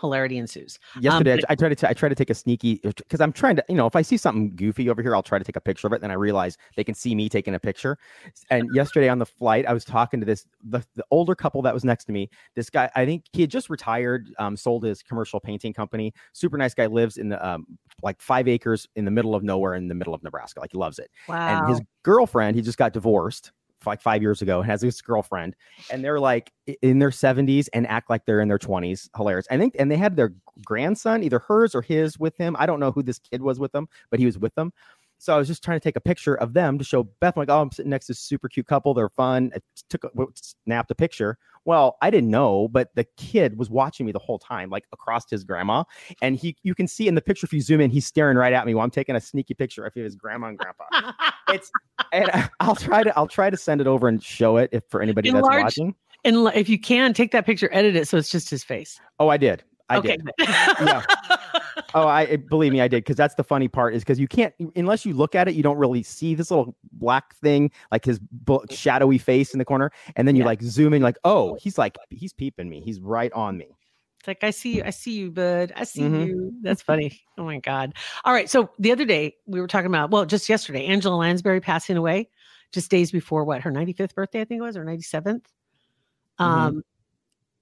hilarity 0.00 0.38
ensues. 0.38 0.78
Yesterday, 1.00 1.36
but- 1.36 1.50
I, 1.50 1.52
I 1.52 1.56
try 1.56 1.68
to 1.68 1.74
t- 1.74 1.86
I 1.86 1.92
try 1.92 2.08
to 2.08 2.14
take 2.14 2.30
a 2.30 2.34
sneaky 2.34 2.80
because 2.82 3.20
I'm 3.20 3.32
trying 3.32 3.56
to 3.56 3.64
you 3.68 3.74
know 3.74 3.86
if 3.86 3.96
I 3.96 4.02
see 4.02 4.16
something 4.16 4.54
goofy 4.56 4.88
over 4.90 5.02
here, 5.02 5.14
I'll 5.14 5.22
try 5.22 5.38
to 5.38 5.44
take 5.44 5.56
a 5.56 5.60
picture 5.60 5.86
of 5.86 5.92
it. 5.92 6.00
Then 6.00 6.10
I 6.10 6.14
realize 6.14 6.56
they 6.76 6.84
can 6.84 6.94
see 6.94 7.14
me 7.14 7.28
taking 7.28 7.54
a 7.54 7.58
picture. 7.58 7.98
And 8.50 8.68
yesterday 8.74 9.08
on 9.08 9.18
the 9.18 9.26
flight, 9.26 9.66
I 9.66 9.72
was 9.72 9.84
talking 9.84 10.20
to 10.20 10.26
this 10.26 10.46
the, 10.62 10.84
the 10.94 11.04
older 11.10 11.34
couple 11.34 11.62
that 11.62 11.74
was 11.74 11.84
next 11.84 12.04
to 12.06 12.12
me. 12.12 12.30
This 12.54 12.70
guy, 12.70 12.90
I 12.94 13.04
think 13.04 13.24
he 13.32 13.42
had 13.42 13.50
just 13.50 13.70
retired, 13.70 14.28
um, 14.38 14.56
sold 14.56 14.84
his 14.84 15.02
commercial 15.02 15.40
painting 15.40 15.72
company. 15.72 16.12
Super 16.32 16.56
nice 16.56 16.74
guy, 16.74 16.86
lives 16.86 17.18
in 17.18 17.28
the 17.28 17.46
um, 17.46 17.66
like 18.02 18.20
five 18.20 18.48
acres 18.48 18.88
in 18.96 19.04
the 19.04 19.10
middle 19.10 19.34
of 19.34 19.42
nowhere 19.42 19.74
in 19.74 19.88
the 19.88 19.94
middle 19.94 20.14
of 20.14 20.22
Nebraska. 20.22 20.60
Like 20.60 20.72
he 20.72 20.78
loves 20.78 20.98
it. 20.98 21.10
Wow. 21.28 21.64
and 21.64 21.68
his 21.68 21.80
girlfriend 22.02 22.56
he 22.56 22.62
just 22.62 22.78
got 22.78 22.92
divorced 22.92 23.52
like 23.86 24.00
five 24.00 24.22
years 24.22 24.42
ago 24.42 24.60
and 24.60 24.70
has 24.70 24.80
this 24.80 25.00
girlfriend 25.00 25.54
and 25.90 26.04
they're 26.04 26.20
like 26.20 26.52
in 26.82 26.98
their 26.98 27.10
70s 27.10 27.68
and 27.72 27.86
act 27.86 28.10
like 28.10 28.24
they're 28.26 28.40
in 28.40 28.48
their 28.48 28.58
20s 28.58 29.08
hilarious. 29.16 29.46
I 29.50 29.58
think 29.58 29.76
and 29.78 29.90
they 29.90 29.96
had 29.96 30.16
their 30.16 30.34
grandson 30.64 31.22
either 31.22 31.38
hers 31.38 31.74
or 31.74 31.82
his 31.82 32.18
with 32.18 32.36
him. 32.36 32.56
I 32.58 32.66
don't 32.66 32.80
know 32.80 32.92
who 32.92 33.02
this 33.02 33.18
kid 33.18 33.42
was 33.42 33.58
with 33.58 33.72
them 33.72 33.88
but 34.10 34.18
he 34.18 34.26
was 34.26 34.38
with 34.38 34.54
them 34.54 34.72
so 35.20 35.34
i 35.34 35.38
was 35.38 35.46
just 35.46 35.62
trying 35.62 35.78
to 35.78 35.82
take 35.82 35.96
a 35.96 36.00
picture 36.00 36.34
of 36.34 36.52
them 36.52 36.78
to 36.78 36.84
show 36.84 37.04
beth 37.20 37.36
I'm 37.36 37.42
like 37.42 37.50
oh 37.50 37.60
i'm 37.60 37.70
sitting 37.70 37.90
next 37.90 38.06
to 38.06 38.12
this 38.12 38.20
super 38.20 38.48
cute 38.48 38.66
couple 38.66 38.94
they're 38.94 39.08
fun 39.08 39.52
I 39.54 39.58
took 39.88 40.04
a, 40.04 40.10
snapped 40.34 40.90
a 40.90 40.94
picture 40.94 41.38
well 41.64 41.96
i 42.02 42.10
didn't 42.10 42.30
know 42.30 42.68
but 42.68 42.88
the 42.94 43.06
kid 43.16 43.58
was 43.58 43.70
watching 43.70 44.06
me 44.06 44.12
the 44.12 44.18
whole 44.18 44.38
time 44.38 44.70
like 44.70 44.84
across 44.92 45.30
his 45.30 45.44
grandma 45.44 45.84
and 46.22 46.36
he 46.36 46.56
you 46.62 46.74
can 46.74 46.88
see 46.88 47.06
in 47.06 47.14
the 47.14 47.22
picture 47.22 47.44
if 47.44 47.52
you 47.52 47.60
zoom 47.60 47.80
in 47.80 47.90
he's 47.90 48.06
staring 48.06 48.36
right 48.36 48.52
at 48.52 48.66
me 48.66 48.74
while 48.74 48.84
i'm 48.84 48.90
taking 48.90 49.14
a 49.14 49.20
sneaky 49.20 49.54
picture 49.54 49.84
of 49.84 49.94
his 49.94 50.16
grandma 50.16 50.48
and 50.48 50.58
grandpa 50.58 50.84
it's 51.48 51.70
and 52.12 52.50
I'll 52.60 52.76
try 52.76 53.02
to 53.02 53.16
I'll 53.16 53.26
try 53.26 53.50
to 53.50 53.56
send 53.56 53.80
it 53.80 53.86
over 53.86 54.08
and 54.08 54.22
show 54.22 54.56
it 54.56 54.70
if 54.72 54.84
for 54.88 55.02
anybody 55.02 55.30
that's 55.30 55.46
watching. 55.46 55.94
and 56.24 56.48
if 56.54 56.68
you 56.68 56.78
can 56.78 57.12
take 57.12 57.32
that 57.32 57.46
picture, 57.46 57.68
edit 57.72 57.96
it 57.96 58.08
so 58.08 58.18
it's 58.18 58.30
just 58.30 58.50
his 58.50 58.64
face. 58.64 59.00
Oh, 59.18 59.28
I 59.28 59.36
did. 59.36 59.62
I 59.88 59.98
okay. 59.98 60.16
did. 60.16 60.30
Yeah. 60.38 61.02
Oh, 61.94 62.06
I 62.06 62.36
believe 62.36 62.72
me, 62.72 62.80
I 62.80 62.88
did 62.88 62.98
because 63.04 63.16
that's 63.16 63.34
the 63.34 63.44
funny 63.44 63.68
part 63.68 63.94
is 63.94 64.02
because 64.02 64.18
you 64.20 64.28
can't 64.28 64.54
unless 64.76 65.04
you 65.04 65.12
look 65.14 65.34
at 65.34 65.48
it, 65.48 65.54
you 65.54 65.62
don't 65.62 65.78
really 65.78 66.02
see 66.02 66.34
this 66.34 66.50
little 66.50 66.76
black 66.92 67.34
thing 67.36 67.70
like 67.90 68.04
his 68.04 68.18
bu- 68.18 68.64
shadowy 68.70 69.18
face 69.18 69.52
in 69.52 69.58
the 69.58 69.64
corner, 69.64 69.90
and 70.16 70.26
then 70.28 70.36
you 70.36 70.42
Yeah. 70.42 70.46
like 70.46 70.62
zoom 70.62 70.94
in, 70.94 71.02
like 71.02 71.16
oh, 71.24 71.56
he's 71.60 71.78
like 71.78 71.96
he's 72.10 72.32
peeping 72.32 72.68
me, 72.68 72.80
he's 72.80 73.00
right 73.00 73.32
on 73.32 73.56
me. 73.56 73.66
It's 74.18 74.28
like 74.28 74.44
I 74.44 74.50
see 74.50 74.76
you, 74.76 74.82
I 74.84 74.90
see 74.90 75.12
you, 75.12 75.30
bud. 75.30 75.72
I 75.74 75.84
see 75.84 76.02
Mhm. 76.02 76.26
you. 76.26 76.52
That's 76.62 76.82
funny. 76.82 77.18
Oh 77.38 77.44
my 77.44 77.58
god. 77.58 77.94
All 78.24 78.32
right. 78.34 78.50
So 78.50 78.70
the 78.78 78.92
other 78.92 79.06
day 79.06 79.36
we 79.46 79.60
were 79.60 79.66
talking 79.66 79.86
about, 79.86 80.10
well, 80.10 80.26
just 80.26 80.48
yesterday, 80.48 80.84
Angela 80.86 81.16
Lansbury 81.16 81.60
passing 81.60 81.96
away, 81.96 82.28
just 82.70 82.90
days 82.90 83.10
before 83.10 83.44
what 83.44 83.62
her 83.62 83.70
95th 83.72 84.14
birthday, 84.14 84.42
I 84.42 84.44
think 84.44 84.58
it 84.58 84.62
was, 84.62 84.76
or 84.76 84.84
97th. 84.84 85.46
Mhm. 86.38 86.44
Um, 86.44 86.82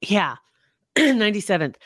yeah, 0.00 0.36
97th. 0.98 1.76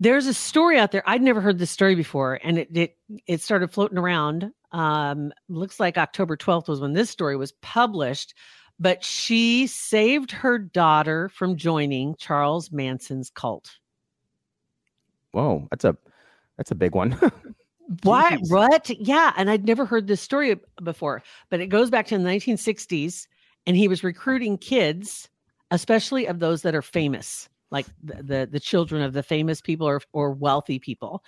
There's 0.00 0.26
a 0.26 0.34
story 0.34 0.78
out 0.78 0.92
there. 0.92 1.02
I'd 1.06 1.22
never 1.22 1.40
heard 1.40 1.58
this 1.58 1.70
story 1.70 1.94
before, 1.94 2.40
and 2.42 2.58
it 2.58 2.68
it 2.74 2.96
it 3.26 3.42
started 3.42 3.70
floating 3.70 3.98
around. 3.98 4.50
Um, 4.72 5.32
looks 5.48 5.78
like 5.78 5.98
October 5.98 6.36
12th 6.36 6.68
was 6.68 6.80
when 6.80 6.94
this 6.94 7.10
story 7.10 7.36
was 7.36 7.52
published. 7.60 8.34
But 8.78 9.04
she 9.04 9.66
saved 9.66 10.32
her 10.32 10.58
daughter 10.58 11.28
from 11.28 11.56
joining 11.56 12.14
Charles 12.16 12.72
Manson's 12.72 13.28
cult. 13.28 13.72
Whoa, 15.32 15.68
that's 15.70 15.84
a 15.84 15.96
that's 16.56 16.70
a 16.70 16.74
big 16.74 16.94
one. 16.94 17.18
What? 18.04 18.38
What? 18.42 18.88
Yeah. 18.90 19.32
And 19.36 19.50
I'd 19.50 19.64
never 19.64 19.84
heard 19.84 20.06
this 20.06 20.20
story 20.20 20.56
before, 20.82 21.22
but 21.48 21.60
it 21.60 21.66
goes 21.66 21.90
back 21.90 22.06
to 22.06 22.18
the 22.18 22.24
1960s. 22.24 23.26
And 23.66 23.76
he 23.76 23.88
was 23.88 24.04
recruiting 24.04 24.58
kids, 24.58 25.28
especially 25.70 26.26
of 26.26 26.38
those 26.38 26.62
that 26.62 26.74
are 26.74 26.82
famous, 26.82 27.48
like 27.70 27.86
the, 28.02 28.22
the, 28.22 28.48
the 28.50 28.60
children 28.60 29.02
of 29.02 29.12
the 29.12 29.22
famous 29.22 29.60
people 29.60 29.86
or, 29.86 30.00
or 30.12 30.32
wealthy 30.32 30.78
people, 30.78 31.22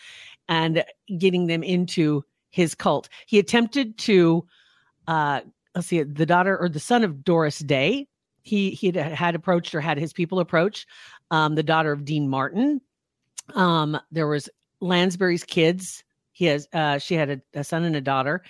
and 0.48 0.84
getting 1.18 1.46
them 1.46 1.62
into 1.62 2.24
his 2.50 2.74
cult. 2.74 3.08
He 3.26 3.38
attempted 3.38 3.96
to, 3.98 4.46
uh, 5.06 5.40
let's 5.74 5.86
see, 5.86 6.02
the 6.02 6.26
daughter 6.26 6.58
or 6.58 6.68
the 6.68 6.80
son 6.80 7.04
of 7.04 7.24
Doris 7.24 7.58
Day. 7.60 8.08
He 8.42 8.70
he 8.70 8.90
had, 8.90 9.34
approached 9.34 9.74
or 9.74 9.80
had 9.80 9.98
his 9.98 10.12
people 10.12 10.40
approach 10.40 10.86
um, 11.30 11.54
the 11.54 11.62
daughter 11.62 11.92
of 11.92 12.04
Dean 12.04 12.28
Martin, 12.28 12.80
Um, 13.54 13.98
there 14.10 14.26
was 14.26 14.48
Lansbury's 14.80 15.44
kids. 15.44 16.04
He 16.32 16.46
has 16.46 16.68
uh 16.72 16.98
she 16.98 17.14
had 17.14 17.30
a, 17.30 17.40
a 17.54 17.64
son 17.64 17.84
and 17.84 17.96
a 17.96 18.00
daughter, 18.00 18.42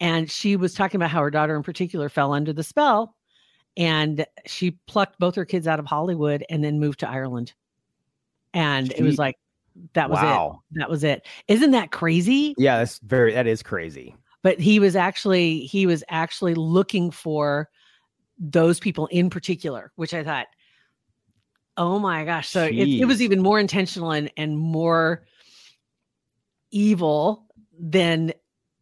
and 0.00 0.30
she 0.30 0.56
was 0.56 0.74
talking 0.74 0.98
about 0.98 1.10
how 1.10 1.20
her 1.20 1.30
daughter 1.30 1.56
in 1.56 1.62
particular 1.62 2.08
fell 2.08 2.32
under 2.32 2.52
the 2.52 2.62
spell 2.62 3.13
and 3.76 4.26
she 4.46 4.72
plucked 4.86 5.18
both 5.18 5.34
her 5.34 5.44
kids 5.44 5.66
out 5.66 5.78
of 5.78 5.86
Hollywood 5.86 6.44
and 6.48 6.62
then 6.62 6.78
moved 6.80 7.00
to 7.00 7.08
Ireland. 7.08 7.52
And 8.52 8.92
it 8.92 9.02
was 9.02 9.18
like 9.18 9.36
that 9.94 10.08
was 10.08 10.20
wow. 10.20 10.62
it. 10.70 10.78
That 10.78 10.90
was 10.90 11.02
it. 11.02 11.26
Isn't 11.48 11.72
that 11.72 11.90
crazy? 11.90 12.54
Yeah, 12.56 12.78
that's 12.78 12.98
very 13.00 13.34
that 13.34 13.46
is 13.46 13.62
crazy. 13.62 14.14
But 14.42 14.60
he 14.60 14.78
was 14.78 14.94
actually 14.94 15.60
he 15.60 15.86
was 15.86 16.04
actually 16.08 16.54
looking 16.54 17.10
for 17.10 17.68
those 18.38 18.78
people 18.78 19.06
in 19.08 19.30
particular, 19.30 19.92
which 19.96 20.14
I 20.14 20.22
thought, 20.22 20.46
oh 21.76 21.98
my 21.98 22.24
gosh. 22.24 22.48
So 22.48 22.64
it, 22.64 22.88
it 22.88 23.06
was 23.06 23.20
even 23.20 23.42
more 23.42 23.58
intentional 23.58 24.12
and 24.12 24.30
and 24.36 24.56
more 24.56 25.24
evil 26.70 27.46
than 27.78 28.32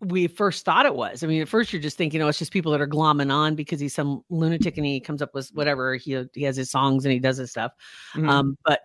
we 0.02 0.26
first 0.26 0.64
thought 0.64 0.84
it 0.84 0.94
was. 0.94 1.22
I 1.22 1.26
mean, 1.26 1.42
at 1.42 1.48
first 1.48 1.72
you're 1.72 1.82
just 1.82 1.96
thinking, 1.96 2.20
oh, 2.22 2.28
it's 2.28 2.38
just 2.38 2.52
people 2.52 2.72
that 2.72 2.80
are 2.80 2.88
glomming 2.88 3.32
on 3.32 3.54
because 3.54 3.78
he's 3.78 3.94
some 3.94 4.24
lunatic 4.30 4.76
and 4.76 4.84
he 4.84 5.00
comes 5.00 5.22
up 5.22 5.32
with 5.34 5.48
whatever 5.50 5.94
he 5.94 6.24
he 6.34 6.42
has 6.42 6.56
his 6.56 6.70
songs 6.70 7.04
and 7.04 7.12
he 7.12 7.20
does 7.20 7.36
his 7.36 7.50
stuff. 7.50 7.72
Mhm. 8.14 8.28
Um, 8.28 8.58
but 8.64 8.80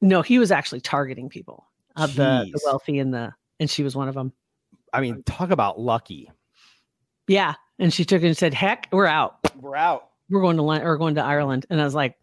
no, 0.00 0.22
he 0.22 0.38
was 0.38 0.52
actually 0.52 0.80
targeting 0.80 1.28
people 1.28 1.66
of 1.96 2.14
the, 2.14 2.48
the 2.52 2.60
wealthy 2.64 3.00
and 3.00 3.12
the 3.12 3.32
and 3.58 3.68
she 3.68 3.82
was 3.82 3.96
one 3.96 4.08
of 4.08 4.14
them. 4.14 4.32
I 4.92 5.00
mean, 5.00 5.22
talk 5.24 5.50
about 5.50 5.80
lucky. 5.80 6.30
Yeah, 7.26 7.54
and 7.78 7.92
she 7.92 8.04
took 8.04 8.22
it 8.22 8.26
and 8.26 8.36
said, 8.36 8.54
"Heck, 8.54 8.88
we're 8.92 9.06
out. 9.06 9.38
We're 9.56 9.76
out. 9.76 10.10
We're 10.30 10.40
going 10.40 10.56
to 10.56 10.62
or 10.62 10.96
going 10.96 11.16
to 11.16 11.24
Ireland." 11.24 11.66
And 11.68 11.80
I 11.80 11.84
was 11.84 11.94
like, 11.94 12.16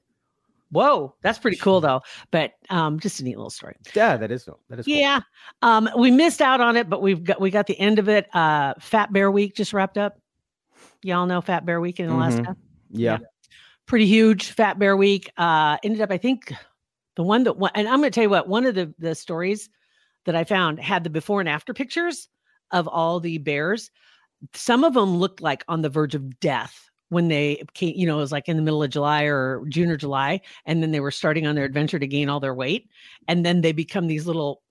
"Whoa, 0.71 1.15
that's 1.21 1.39
pretty 1.39 1.57
cool, 1.57 1.81
though." 1.81 2.01
But 2.31 2.53
um, 2.69 2.99
just 2.99 3.19
a 3.19 3.23
neat 3.23 3.37
little 3.37 3.49
story. 3.49 3.75
Yeah, 3.93 4.17
that 4.17 4.31
is 4.31 4.45
that 4.69 4.79
is 4.79 4.85
cool. 4.85 4.95
Yeah, 4.95 5.21
um, 5.61 5.89
we 5.97 6.11
missed 6.11 6.41
out 6.41 6.61
on 6.61 6.75
it, 6.77 6.89
but 6.89 7.01
we've 7.01 7.23
got 7.23 7.39
we 7.41 7.49
got 7.51 7.67
the 7.67 7.79
end 7.79 7.99
of 7.99 8.09
it. 8.09 8.27
Uh, 8.35 8.73
Fat 8.79 9.11
Bear 9.13 9.31
Week 9.31 9.55
just 9.55 9.73
wrapped 9.73 9.97
up. 9.97 10.19
Y'all 11.03 11.25
know 11.25 11.41
Fat 11.41 11.65
Bear 11.65 11.79
Week 11.79 11.99
in. 11.99 12.09
Alaska. 12.09 12.55
Yeah. 12.89 13.17
pretty 13.87 14.05
huge 14.05 14.51
fat 14.51 14.79
bear 14.79 14.95
week 14.97 15.29
uh 15.37 15.77
ended 15.83 16.01
up 16.01 16.09
i 16.11 16.17
think 16.17 16.53
the 17.15 17.23
one 17.23 17.43
that 17.43 17.57
won 17.57 17.69
and 17.75 17.87
i'm 17.87 17.99
going 17.99 18.09
to 18.09 18.15
tell 18.15 18.23
you 18.23 18.29
what 18.29 18.47
one 18.47 18.65
of 18.65 18.73
the 18.73 18.93
the 18.99 19.13
stories 19.13 19.69
that 20.25 20.35
i 20.35 20.43
found 20.43 20.79
had 20.79 21.03
the 21.03 21.09
before 21.09 21.39
and 21.39 21.49
after 21.49 21.73
pictures 21.73 22.29
of 22.71 22.87
all 22.87 23.19
the 23.19 23.37
bears 23.37 23.91
some 24.53 24.83
of 24.83 24.93
them 24.93 25.17
looked 25.17 25.41
like 25.41 25.63
on 25.67 25.81
the 25.81 25.89
verge 25.89 26.15
of 26.15 26.39
death 26.39 26.89
when 27.09 27.27
they 27.27 27.61
came 27.73 27.93
you 27.95 28.05
know 28.07 28.17
it 28.17 28.21
was 28.21 28.31
like 28.31 28.47
in 28.49 28.55
the 28.57 28.61
middle 28.63 28.81
of 28.83 28.89
july 28.89 29.23
or 29.23 29.63
june 29.69 29.89
or 29.89 29.97
july 29.97 30.41
and 30.65 30.81
then 30.81 30.91
they 30.91 30.99
were 30.99 31.11
starting 31.11 31.45
on 31.47 31.55
their 31.55 31.65
adventure 31.65 31.99
to 31.99 32.07
gain 32.07 32.29
all 32.29 32.39
their 32.39 32.53
weight 32.53 32.89
and 33.27 33.45
then 33.45 33.61
they 33.61 33.71
become 33.71 34.07
these 34.07 34.25
little 34.27 34.61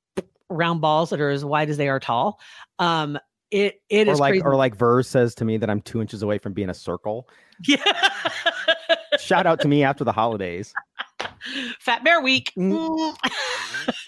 round 0.51 0.81
balls 0.81 1.11
that 1.11 1.21
are 1.21 1.31
as 1.31 1.45
wide 1.45 1.71
as 1.71 1.77
they 1.77 1.89
are 1.89 2.01
tall 2.01 2.39
um 2.79 3.19
it 3.51 3.81
it 3.89 4.09
Or 4.09 4.13
is 4.13 4.21
like 4.21 4.33
crazy. 4.33 4.45
or 4.45 4.57
like 4.57 4.75
Verse 4.77 5.07
says 5.09 5.35
to 5.37 5.45
me 5.45 5.59
that 5.59 5.71
I'm 5.71 5.81
two 5.81 6.01
inches 6.01 6.23
away 6.23 6.39
from 6.39 6.55
being 6.55 6.71
a 6.71 6.75
circle. 6.75 7.29
yeah 7.67 7.79
Shout 9.21 9.47
out 9.47 9.61
to 9.61 9.69
me 9.69 9.85
after 9.85 10.03
the 10.03 10.11
holidays. 10.13 10.75
Fat 11.79 12.03
Bear 12.03 12.21
Week. 12.21 12.53
Mm. 12.59 13.15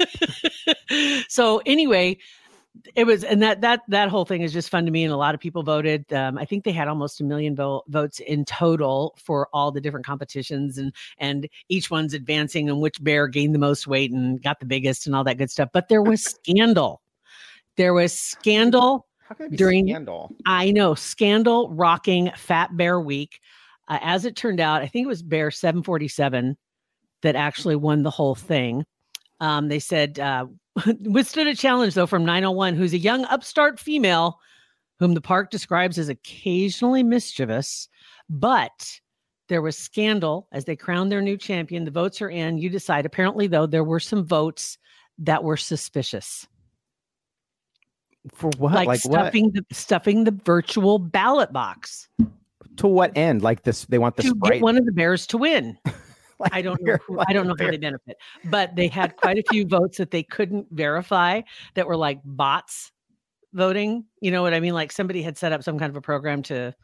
so 1.29 1.63
anyway, 1.65 2.19
it 2.95 3.05
was, 3.05 3.25
and 3.25 3.43
that 3.43 3.61
that 3.61 3.81
that 3.89 4.09
whole 4.09 4.25
thing 4.25 4.43
is 4.43 4.53
just 4.53 4.71
fun 4.71 4.85
to 4.87 4.91
me, 4.91 5.05
and 5.05 5.13
a 5.13 5.17
lot 5.17 5.35
of 5.35 5.41
people 5.41 5.63
voted. 5.63 6.11
Um, 6.13 6.39
I 6.39 6.45
think 6.45 6.65
they 6.65 6.73
had 6.73 6.89
almost 6.89 7.21
a 7.21 7.25
million 7.25 7.55
vo- 7.57 7.83
votes 7.89 8.21
in 8.21 8.45
total 8.45 9.15
for 9.23 9.49
all 9.53 9.71
the 9.73 9.81
different 9.81 10.07
competitions, 10.07 10.79
and 10.79 10.93
and 11.19 11.49
each 11.69 11.91
one's 11.91 12.15
advancing 12.15 12.69
and 12.69 12.81
which 12.81 13.03
bear 13.03 13.27
gained 13.29 13.55
the 13.55 13.59
most 13.59 13.87
weight 13.87 14.13
and 14.13 14.43
got 14.43 14.61
the 14.61 14.67
biggest 14.67 15.07
and 15.07 15.17
all 15.17 15.25
that 15.25 15.39
good 15.39 15.51
stuff. 15.51 15.69
But 15.73 15.89
there 15.89 16.03
was 16.03 16.23
scandal. 16.45 17.01
There 17.77 17.93
was 17.93 18.13
scandal 18.19 19.07
How 19.19 19.35
can 19.35 19.51
be 19.51 19.57
During- 19.57 19.89
scandal? 19.89 20.35
I 20.47 20.71
know 20.71 20.95
scandal 20.95 21.71
rocking 21.75 22.31
Fat 22.37 22.77
Bear 22.77 23.01
Week. 23.01 23.41
Uh, 23.89 23.99
as 24.03 24.25
it 24.25 24.35
turned 24.35 24.61
out, 24.61 24.83
I 24.83 24.87
think 24.89 25.05
it 25.05 25.09
was 25.09 25.23
Bear 25.23 25.51
747 25.51 26.57
that 27.23 27.37
actually 27.37 27.77
won 27.77 28.03
the 28.03 28.11
whole 28.11 28.35
thing. 28.35 28.85
Um, 29.41 29.69
they 29.69 29.79
said 29.79 30.19
uh, 30.19 30.47
withstood 31.01 31.47
a 31.47 31.55
challenge 31.55 31.95
though 31.95 32.07
from 32.07 32.25
901, 32.25 32.75
who's 32.75 32.93
a 32.93 32.99
young 32.99 33.25
upstart 33.27 33.79
female 33.81 34.39
whom 34.99 35.15
the 35.15 35.21
park 35.21 35.51
describes 35.51 35.99
as 35.99 36.09
occasionally 36.09 37.03
mischievous, 37.03 37.89
but 38.31 38.99
there 39.49 39.61
was 39.63 39.77
scandal 39.77 40.49
as 40.53 40.65
they 40.65 40.75
crowned 40.75 41.13
their 41.13 41.21
new 41.23 41.37
champion. 41.37 41.85
The 41.85 41.91
votes 41.91 42.21
are 42.23 42.31
in. 42.31 42.59
You 42.59 42.69
decide. 42.71 43.05
Apparently, 43.07 43.47
though, 43.47 43.67
there 43.67 43.85
were 43.85 44.01
some 44.01 44.25
votes 44.25 44.79
that 45.19 45.45
were 45.45 45.57
suspicious 45.57 46.47
For 48.35 48.51
what? 48.59 48.73
like, 48.75 48.87
Like, 48.89 49.05
what? 49.05 49.13
stuffing 49.21 49.51
the 49.53 49.65
stuffing 49.73 50.25
the 50.25 50.39
virtual 50.45 50.99
ballot 50.99 51.53
box 51.53 52.09
To 52.79 52.87
what 52.87 53.17
end? 53.17 53.43
Like 53.43 53.63
this? 53.63 53.85
They 53.87 53.99
want 53.99 54.17
the 54.17 54.23
to 54.25 54.29
sprite. 54.31 54.53
get 54.55 54.63
one 54.63 54.77
of 54.77 54.85
the 54.85 54.93
bears 54.93 55.27
to 55.29 55.39
win. 55.39 55.79
Like, 56.41 56.53
I 56.53 56.61
don't 56.61 56.83
know. 56.83 56.99
Who, 57.07 57.19
I 57.19 57.33
don't 57.33 57.47
know 57.47 57.55
how 57.59 57.71
they 57.71 57.79
benefit, 57.79 58.19
but 58.45 58.77
they 58.77 58.89
had 58.89 59.17
quite 59.17 59.39
a 59.39 59.43
few 59.51 59.67
votes 59.67 59.97
that 59.97 60.11
they 60.11 60.23
couldn't 60.23 60.67
verify 60.71 61.41
that 61.75 61.87
were 61.87 61.97
like 61.97 62.21
bots 62.25 62.93
voting. 63.55 64.05
You 64.21 64.31
know 64.31 64.43
what 64.43 64.53
I 64.53 64.61
mean? 64.61 64.75
Like 64.75 64.93
somebody 64.93 65.23
had 65.23 65.39
set 65.39 65.53
up 65.53 65.63
some 65.63 65.79
kind 65.79 65.89
of 65.89 65.97
a 65.97 66.01
program 66.01 66.43
to. 66.45 66.75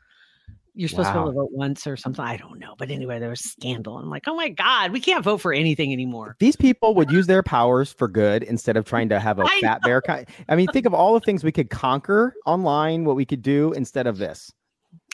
You're 0.75 0.89
supposed 0.89 1.09
to 1.09 1.13
be 1.13 1.19
able 1.19 1.33
to 1.33 1.35
vote 1.35 1.51
once 1.53 1.87
or 1.87 1.99
something. 1.99 2.25
I 2.25 2.39
don't 2.39 2.59
know, 2.59 2.75
but 2.79 2.91
anyway, 2.91 3.19
there 3.19 3.29
was 3.29 3.41
scandal. 3.41 3.99
I'm 3.99 4.09
like, 4.09 4.27
oh 4.27 4.35
my 4.35 4.49
god, 4.49 4.91
we 4.91 5.01
can't 5.01 5.23
vote 5.23 5.43
for 5.43 5.53
anything 5.53 5.93
anymore. 5.93 6.35
These 6.39 6.57
people 6.57 6.95
would 6.95 7.11
use 7.11 7.27
their 7.27 7.43
powers 7.43 7.93
for 7.93 8.09
good 8.09 8.43
instead 8.43 8.79
of 8.79 8.87
trying 8.87 9.11
to 9.11 9.21
have 9.21 9.39
a 9.39 9.43
I 9.47 9.61
fat 9.61 9.83
bear 9.83 10.01
kind. 10.01 10.27
I 10.49 10.57
mean, 10.57 10.69
think 10.69 10.87
of 10.87 10.95
all 10.95 11.13
the 11.13 11.21
things 11.21 11.45
we 11.45 11.53
could 11.53 11.69
conquer 11.69 12.33
online, 12.47 13.05
what 13.05 13.17
we 13.17 13.27
could 13.27 13.43
do 13.43 13.73
instead 13.73 14.07
of 14.07 14.17
this. 14.17 14.51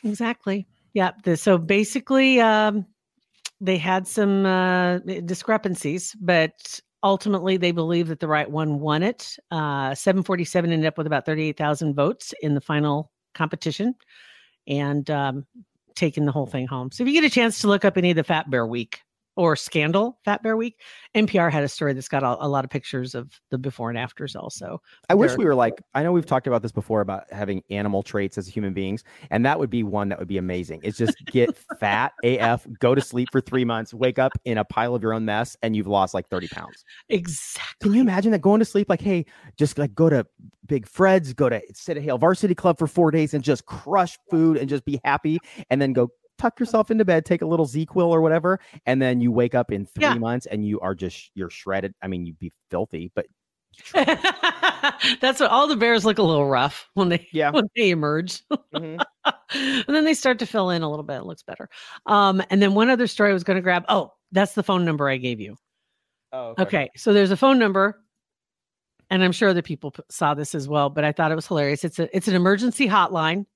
Exactly. 0.05 0.69
Yeah. 0.95 1.11
The, 1.25 1.37
so 1.37 1.59
basically, 1.59 2.41
um, 2.41 2.87
they 3.61 3.79
had 3.79 4.07
some 4.07 4.47
uh, 4.47 4.99
discrepancies, 4.99 6.15
but 6.21 6.81
ultimately 7.03 7.57
they 7.57 7.73
believe 7.73 8.09
that 8.09 8.21
the 8.21 8.29
right 8.29 8.51
one 8.51 8.81
won 8.81 9.03
it. 9.03 9.37
Uh, 9.51 9.95
747 9.95 10.73
ended 10.73 10.87
up 10.87 10.99
with 10.99 11.07
about 11.07 11.27
38,000 11.27 11.95
votes 11.95 12.35
in 12.41 12.55
the 12.55 12.61
final 12.61 13.11
competition 13.35 13.95
and 14.67 15.11
um, 15.11 15.47
taking 15.95 16.25
the 16.25 16.33
whole 16.33 16.47
thing 16.47 16.67
home. 16.67 16.91
So 16.93 17.03
if 17.03 17.09
you 17.09 17.21
get 17.21 17.31
a 17.31 17.35
chance 17.35 17.61
to 17.61 17.69
look 17.69 17.85
up 17.85 17.97
any 17.97 18.11
of 18.11 18.17
the 18.17 18.25
Fat 18.25 18.51
Bear 18.51 18.67
Week 18.67 19.01
or 19.39 19.55
Scandal 19.55 20.19
Fat 20.25 20.43
Bear 20.43 20.57
Week, 20.57 20.81
NPR 21.15 21.51
had 21.51 21.63
a 21.63 21.69
story 21.69 21.93
that's 21.93 22.09
got 22.09 22.25
a, 22.25 22.45
a 22.45 22.49
lot 22.49 22.65
of 22.65 22.71
pictures 22.71 23.15
of 23.15 23.31
the 23.51 23.57
before 23.57 23.89
and 23.89 23.97
afters 23.97 24.35
also. 24.35 24.83
I 25.09 25.15
wish 25.15 25.31
They're- 25.31 25.39
we 25.39 25.45
were 25.45 25.55
like, 25.55 25.81
I 25.95 26.03
know 26.03 26.11
we've 26.11 26.27
talked 26.27 26.49
about 26.49 26.61
this 26.61 26.73
before 26.73 27.01
about 27.01 27.33
having 27.33 27.63
animal 27.71 28.03
traits 28.03 28.37
as 28.37 28.49
human 28.49 28.75
beings, 28.75 29.05
and 29.31 29.47
that 29.47 29.61
would 29.61 29.71
be 29.71 29.85
one 29.85 30.09
that 30.09 30.19
would 30.19 30.27
be 30.27 30.39
amazing. 30.39 30.81
It's 30.83 30.99
just 30.99 31.17
get 31.27 31.57
fat 31.79 32.13
AF, 32.25 32.67
go 32.81 32.97
to 32.97 33.01
sleep 33.01 33.29
for 33.31 33.41
three 33.41 33.65
months, 33.65 33.95
wake 33.95 34.19
up 34.19 34.33
in 34.45 34.59
a 34.59 34.65
pile 34.65 34.97
of 34.97 35.03
your 35.05 35.15
own 35.15 35.25
mess, 35.25 35.57
and 35.63 35.77
you've 35.77 35.87
lost 35.87 36.15
like 36.15 36.29
30 36.29 36.49
pounds. 36.49 36.85
Exactly. 37.09 37.77
Can 37.81 37.95
you 37.95 38.01
imagine 38.01 38.33
that 38.33 38.41
going 38.41 38.59
to 38.59 38.65
sleep 38.65 38.89
like, 38.89 39.01
hey, 39.01 39.25
just 39.57 39.79
like 39.79 39.95
go 39.95 40.11
to 40.11 40.27
Big 40.67 40.87
Fred's, 40.89 41.33
go 41.33 41.49
to 41.49 41.63
City 41.75 42.01
Hill 42.01 42.19
Varsity 42.19 42.57
Club 42.57 42.77
for 42.77 42.89
four 42.89 43.13
days 43.13 43.35
and 43.35 43.45
just 43.45 43.67
crush 43.67 44.19
food 44.31 44.57
and 44.57 44.69
just 44.69 44.85
be 44.85 45.01
happy, 45.05 45.39
and 45.71 45.81
then 45.81 45.93
go 45.93 46.09
tuck 46.39 46.59
yourself 46.61 46.91
into 46.91 47.05
bed, 47.05 47.25
take 47.27 47.43
a 47.43 47.47
little 47.47 47.67
ZzzQuil 47.67 48.07
or 48.09 48.21
whatever, 48.23 48.61
and 48.87 49.03
then 49.03 49.21
you 49.21 49.31
wake 49.33 49.55
up 49.55 49.71
in 49.73 49.85
three 49.87 50.03
Yeah. 50.05 50.15
months 50.15 50.47
and 50.47 50.65
you 50.67 50.81
are 50.81 50.95
just 50.95 51.31
you're 51.35 51.51
shredded. 51.51 51.95
I 52.03 52.07
mean, 52.09 52.25
you'd 52.27 52.39
be 52.39 52.53
filthy, 52.71 53.11
but 53.15 53.27
That's 55.21 55.41
what 55.41 55.51
all 55.51 55.67
the 55.69 55.77
bears 55.77 56.05
look 56.05 56.19
a 56.19 56.23
little 56.23 56.47
rough 56.47 56.89
when 56.95 57.09
they 57.11 57.27
Yeah. 57.33 57.51
when 57.51 57.69
they 57.77 57.91
emerge. 57.91 58.43
Mhm. 58.75 59.01
and 59.55 59.85
then 59.89 60.05
they 60.05 60.15
start 60.15 60.39
to 60.41 60.47
fill 60.47 60.71
in 60.71 60.83
a 60.83 60.89
little 60.91 61.05
bit. 61.05 61.19
It 61.19 61.25
looks 61.27 61.43
better. 61.43 61.69
Um, 62.07 62.43
and 62.51 62.61
then 62.63 62.75
one 62.75 62.91
other 62.91 63.07
story 63.07 63.31
I 63.31 63.35
was 63.35 63.45
going 63.45 63.57
to 63.57 63.63
grab. 63.63 63.85
Oh, 63.89 64.13
that's 64.33 64.55
the 64.55 64.63
phone 64.63 64.85
number 64.85 65.09
I 65.09 65.17
gave 65.17 65.41
you. 65.41 65.57
oh, 66.33 66.55
Okay. 66.59 66.91
So 66.97 67.13
there's 67.13 67.31
a 67.31 67.37
phone 67.37 67.59
number, 67.59 68.03
and 69.11 69.23
I'm 69.23 69.33
sure 69.33 69.49
other 69.51 69.63
people 69.63 69.91
p- 69.93 70.03
saw 70.11 70.35
this 70.35 70.55
as 70.55 70.69
well, 70.69 70.91
but 70.91 71.05
I 71.05 71.13
thought 71.13 71.33
it 71.33 71.37
was 71.37 71.47
hilarious. 71.47 71.85
It's 71.85 71.99
a 71.99 72.15
it's 72.17 72.29
an 72.29 72.35
emergency 72.35 72.89
hotline. 72.89 73.47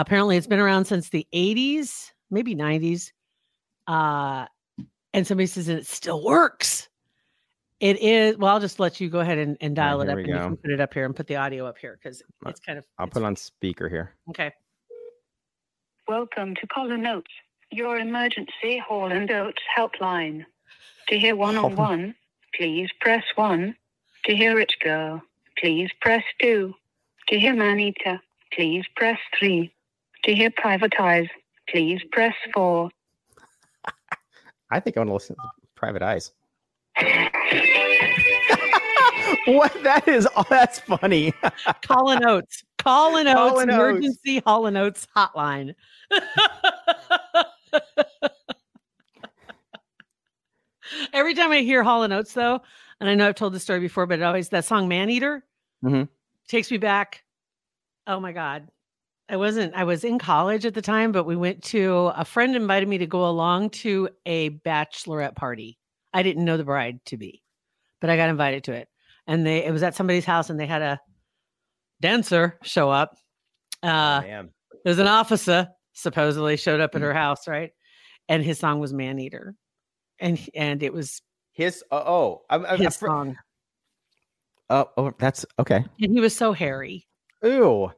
Apparently, 0.00 0.36
it's 0.36 0.46
been 0.46 0.60
around 0.60 0.84
since 0.84 1.08
the 1.08 1.26
80s, 1.34 2.12
maybe 2.30 2.54
90s. 2.54 3.10
Uh, 3.88 4.46
and 5.12 5.26
somebody 5.26 5.46
says 5.46 5.68
it 5.68 5.86
still 5.86 6.22
works. 6.22 6.88
It 7.80 8.00
is. 8.00 8.36
Well, 8.36 8.52
I'll 8.54 8.60
just 8.60 8.78
let 8.78 9.00
you 9.00 9.08
go 9.08 9.18
ahead 9.20 9.38
and, 9.38 9.56
and 9.60 9.76
All 9.76 9.84
right, 9.84 9.90
dial 9.90 10.00
it 10.02 10.08
up, 10.08 10.16
we 10.16 10.22
and 10.22 10.32
you 10.32 10.38
can 10.38 10.56
put 10.56 10.70
it 10.70 10.80
up 10.80 10.94
here 10.94 11.04
and 11.04 11.16
put 11.16 11.26
the 11.26 11.34
audio 11.36 11.66
up 11.66 11.78
here 11.78 11.98
because 12.00 12.22
Uh, 12.46 12.50
it's 12.50 12.60
kind 12.60 12.78
of. 12.78 12.84
I'll 12.98 13.06
it's- 13.06 13.14
put 13.14 13.24
on 13.26 13.34
speaker 13.34 13.88
here. 13.88 14.14
Okay. 14.30 14.52
Welcome 16.06 16.54
to 16.56 16.66
Callin' 16.68 17.04
Oates, 17.06 17.30
your 17.70 17.98
emergency 17.98 18.78
Hall 18.78 19.10
and 19.10 19.28
Oates 19.30 19.62
helpline. 19.76 20.44
To 21.08 21.18
hear 21.18 21.34
one 21.34 21.56
on 21.56 21.74
one, 21.74 22.14
please 22.54 22.88
press 23.00 23.24
one. 23.34 23.74
To 24.26 24.36
hear 24.36 24.58
it 24.60 24.72
go, 24.82 25.22
please 25.58 25.90
press 26.00 26.22
two. 26.40 26.74
To 27.28 27.38
hear 27.38 27.54
Maneater, 27.54 28.20
please 28.52 28.84
press 28.96 29.18
three. 29.38 29.72
To 30.24 30.34
hear 30.34 30.50
Private 30.56 30.92
Eyes, 30.98 31.28
please 31.68 32.00
press 32.12 32.34
four. 32.52 32.90
I 34.70 34.80
think 34.80 34.96
I 34.96 35.00
want 35.00 35.10
to 35.10 35.14
listen 35.14 35.36
to 35.36 35.42
Private 35.74 36.02
Eyes. 36.02 36.32
what 39.46 39.72
that 39.84 40.06
is 40.08 40.26
oh, 40.36 40.44
that's 40.50 40.80
funny. 40.80 41.32
Callin' 41.82 42.26
Oates. 42.26 42.64
Callin' 42.78 43.26
Oates 43.28 43.36
Callin' 43.36 43.70
Oates. 43.70 43.78
emergency 43.78 44.40
Callin' 44.40 44.76
Oates 44.76 45.06
hotline. 45.16 45.74
Every 51.12 51.34
time 51.34 51.50
I 51.52 51.60
hear 51.60 51.82
Hall 51.82 52.02
and 52.02 52.12
Oates, 52.12 52.32
though, 52.32 52.60
and 53.00 53.08
I 53.08 53.14
know 53.14 53.28
I've 53.28 53.34
told 53.34 53.52
this 53.52 53.62
story 53.62 53.80
before, 53.80 54.06
but 54.06 54.18
it 54.18 54.22
always 54.22 54.48
that 54.50 54.64
song 54.64 54.88
"Man 54.88 55.10
Eater" 55.10 55.44
Mhm. 55.84 56.08
takes 56.48 56.70
me 56.70 56.78
back. 56.78 57.22
Oh 58.06 58.18
my 58.20 58.32
god, 58.32 58.68
I 59.30 59.36
wasn't. 59.36 59.74
I 59.74 59.84
was 59.84 60.04
in 60.04 60.18
college 60.18 60.64
at 60.64 60.74
the 60.74 60.82
time, 60.82 61.12
but 61.12 61.24
we 61.24 61.36
went 61.36 61.62
to 61.64 62.10
a 62.16 62.24
friend 62.24 62.56
invited 62.56 62.88
me 62.88 62.98
to 62.98 63.06
go 63.06 63.28
along 63.28 63.70
to 63.70 64.08
a 64.24 64.50
bachelorette 64.50 65.36
party. 65.36 65.78
I 66.14 66.22
didn't 66.22 66.44
know 66.44 66.56
the 66.56 66.64
bride 66.64 67.00
to 67.06 67.16
be, 67.18 67.42
but 68.00 68.08
I 68.08 68.16
got 68.16 68.30
invited 68.30 68.64
to 68.64 68.72
it, 68.72 68.88
and 69.26 69.46
they 69.46 69.64
it 69.64 69.72
was 69.72 69.82
at 69.82 69.94
somebody's 69.94 70.24
house, 70.24 70.48
and 70.48 70.58
they 70.58 70.66
had 70.66 70.82
a 70.82 70.98
dancer 72.00 72.58
show 72.62 72.90
up. 72.90 73.16
Uh, 73.82 74.22
Man. 74.24 74.50
there's 74.84 74.98
an 74.98 75.06
officer 75.06 75.68
supposedly 75.92 76.56
showed 76.56 76.80
up 76.80 76.94
at 76.94 77.02
her 77.02 77.12
house, 77.14 77.46
right? 77.46 77.70
And 78.28 78.42
his 78.42 78.58
song 78.58 78.80
was 78.80 78.92
"Man 78.94 79.18
Eater," 79.18 79.54
and 80.18 80.38
and 80.54 80.82
it 80.82 80.92
was 80.92 81.20
His 81.52 81.84
uh, 81.90 82.02
oh, 82.06 82.42
I'm, 82.48 82.64
I'm, 82.64 82.78
his 82.78 83.00
I'm- 83.02 83.08
song, 83.08 83.36
oh, 84.70 84.88
oh, 84.96 85.12
that's 85.18 85.44
okay. 85.58 85.84
and 86.00 86.12
he 86.12 86.20
was 86.20 86.34
so 86.34 86.52
hairy. 86.52 87.06
Ew, 87.42 87.90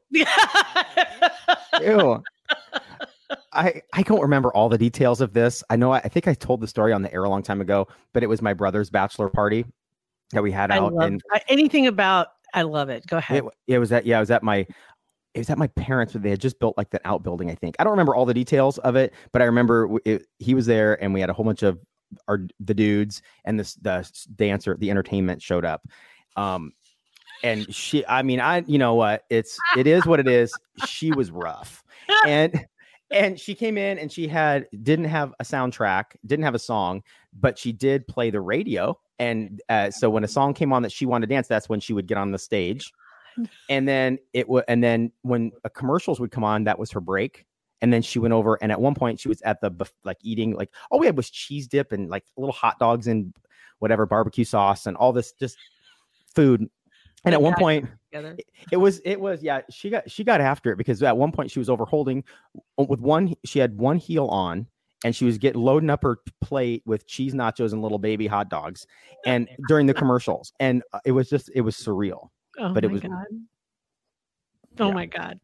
ew. 1.80 2.22
I 3.52 3.82
I 3.92 4.02
don't 4.02 4.20
remember 4.20 4.52
all 4.52 4.68
the 4.68 4.78
details 4.78 5.20
of 5.20 5.32
this. 5.32 5.62
I 5.70 5.76
know 5.76 5.92
I, 5.92 5.98
I 5.98 6.08
think 6.08 6.28
I 6.28 6.34
told 6.34 6.60
the 6.60 6.66
story 6.66 6.92
on 6.92 7.02
the 7.02 7.12
air 7.12 7.24
a 7.24 7.28
long 7.28 7.42
time 7.42 7.60
ago, 7.60 7.88
but 8.12 8.22
it 8.22 8.26
was 8.26 8.42
my 8.42 8.52
brother's 8.52 8.90
bachelor 8.90 9.28
party 9.28 9.64
that 10.32 10.42
we 10.42 10.52
had 10.52 10.70
I 10.70 10.78
out, 10.78 10.92
love 10.94 11.18
anything 11.48 11.86
about. 11.86 12.28
I 12.54 12.62
love 12.62 12.88
it. 12.88 13.06
Go 13.06 13.18
ahead. 13.18 13.44
it, 13.44 13.74
it 13.74 13.78
was 13.78 13.92
at 13.92 14.06
yeah, 14.06 14.18
it 14.18 14.20
was 14.20 14.30
at 14.30 14.42
my 14.42 14.66
it 15.34 15.38
was 15.38 15.50
at 15.50 15.58
my 15.58 15.68
parents. 15.68 16.12
But 16.12 16.22
they 16.22 16.30
had 16.30 16.40
just 16.40 16.58
built 16.58 16.76
like 16.76 16.90
that 16.90 17.02
outbuilding. 17.04 17.50
I 17.50 17.54
think 17.54 17.76
I 17.78 17.84
don't 17.84 17.92
remember 17.92 18.14
all 18.14 18.26
the 18.26 18.34
details 18.34 18.78
of 18.78 18.96
it, 18.96 19.12
but 19.32 19.42
I 19.42 19.46
remember 19.46 19.98
it, 20.04 20.26
he 20.38 20.54
was 20.54 20.66
there, 20.66 21.02
and 21.02 21.14
we 21.14 21.20
had 21.20 21.30
a 21.30 21.32
whole 21.32 21.44
bunch 21.44 21.62
of 21.62 21.78
our 22.28 22.46
the 22.58 22.74
dudes 22.74 23.22
and 23.44 23.58
this 23.58 23.74
the 23.74 24.08
dancer, 24.36 24.76
the 24.78 24.90
entertainment 24.90 25.42
showed 25.42 25.64
up. 25.64 25.82
Um, 26.36 26.72
and 27.42 27.72
she, 27.74 28.04
I 28.06 28.22
mean, 28.22 28.40
I 28.40 28.64
you 28.66 28.78
know 28.78 28.94
what? 28.94 29.24
It's 29.30 29.58
it 29.76 29.86
is 29.86 30.06
what 30.06 30.20
it 30.20 30.28
is. 30.28 30.52
She 30.86 31.12
was 31.12 31.30
rough, 31.30 31.82
and 32.26 32.66
and 33.10 33.38
she 33.38 33.54
came 33.54 33.76
in 33.76 33.98
and 33.98 34.10
she 34.10 34.28
had 34.28 34.66
didn't 34.82 35.06
have 35.06 35.34
a 35.40 35.44
soundtrack, 35.44 36.16
didn't 36.26 36.44
have 36.44 36.54
a 36.54 36.60
song, 36.60 37.02
but 37.38 37.58
she 37.58 37.72
did 37.72 38.06
play 38.06 38.30
the 38.30 38.40
radio. 38.40 38.98
And 39.18 39.60
uh, 39.68 39.90
so 39.90 40.08
when 40.08 40.24
a 40.24 40.28
song 40.28 40.54
came 40.54 40.72
on 40.72 40.82
that 40.82 40.92
she 40.92 41.06
wanted 41.06 41.28
to 41.28 41.34
dance, 41.34 41.46
that's 41.46 41.68
when 41.68 41.80
she 41.80 41.92
would 41.92 42.06
get 42.06 42.18
on 42.18 42.30
the 42.30 42.38
stage. 42.38 42.92
And 43.68 43.86
then 43.86 44.18
it 44.32 44.48
would, 44.48 44.64
and 44.68 44.82
then 44.82 45.12
when 45.22 45.52
uh, 45.64 45.68
commercials 45.70 46.20
would 46.20 46.30
come 46.30 46.44
on, 46.44 46.64
that 46.64 46.78
was 46.78 46.90
her 46.92 47.00
break. 47.00 47.46
And 47.82 47.92
then 47.92 48.02
she 48.02 48.18
went 48.18 48.34
over, 48.34 48.58
and 48.60 48.70
at 48.70 48.80
one 48.80 48.94
point 48.94 49.18
she 49.18 49.28
was 49.28 49.40
at 49.42 49.60
the 49.62 49.70
like 50.04 50.18
eating 50.22 50.54
like 50.54 50.70
all 50.90 50.98
we 50.98 51.06
had 51.06 51.16
was 51.16 51.30
cheese 51.30 51.66
dip 51.66 51.92
and 51.92 52.10
like 52.10 52.24
little 52.36 52.52
hot 52.52 52.78
dogs 52.78 53.06
and 53.06 53.32
whatever 53.78 54.04
barbecue 54.04 54.44
sauce 54.44 54.86
and 54.86 54.96
all 54.96 55.12
this 55.12 55.32
just 55.32 55.56
food. 56.34 56.68
And 57.24 57.34
at 57.34 57.42
one 57.42 57.54
point, 57.54 57.86
Together. 58.12 58.36
it 58.72 58.76
was 58.78 59.00
it 59.04 59.20
was 59.20 59.42
yeah 59.42 59.60
she 59.70 59.90
got 59.90 60.10
she 60.10 60.24
got 60.24 60.40
after 60.40 60.72
it 60.72 60.76
because 60.76 61.02
at 61.02 61.16
one 61.16 61.32
point 61.32 61.50
she 61.50 61.58
was 61.58 61.68
over 61.68 61.84
holding 61.84 62.24
with 62.78 62.98
one 63.00 63.34
she 63.44 63.58
had 63.58 63.76
one 63.76 63.98
heel 63.98 64.26
on 64.28 64.66
and 65.04 65.14
she 65.14 65.24
was 65.26 65.36
getting 65.38 65.60
loading 65.60 65.90
up 65.90 66.02
her 66.02 66.18
plate 66.40 66.82
with 66.86 67.06
cheese 67.06 67.34
nachos 67.34 67.72
and 67.72 67.82
little 67.82 67.98
baby 67.98 68.26
hot 68.26 68.48
dogs 68.48 68.86
and 69.26 69.48
during 69.68 69.86
the 69.86 69.94
commercials 69.94 70.52
and 70.60 70.82
uh, 70.94 70.98
it 71.04 71.12
was 71.12 71.28
just 71.28 71.50
it 71.54 71.60
was 71.60 71.76
surreal 71.76 72.28
Oh 72.58 72.72
but 72.72 72.84
it 72.84 72.88
my 72.88 72.92
was- 72.94 73.02
God. 73.02 73.24
Oh 74.78 74.88
Yeah. 74.88 74.94
my 74.94 75.06
god. 75.06 75.38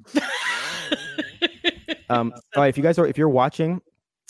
um 2.09 2.33
all 2.57 2.63
right 2.63 2.69
if 2.69 2.77
you 2.77 2.83
guys 2.83 2.99
are 2.99 3.07
if 3.07 3.19
you're 3.19 3.29
watching 3.29 3.81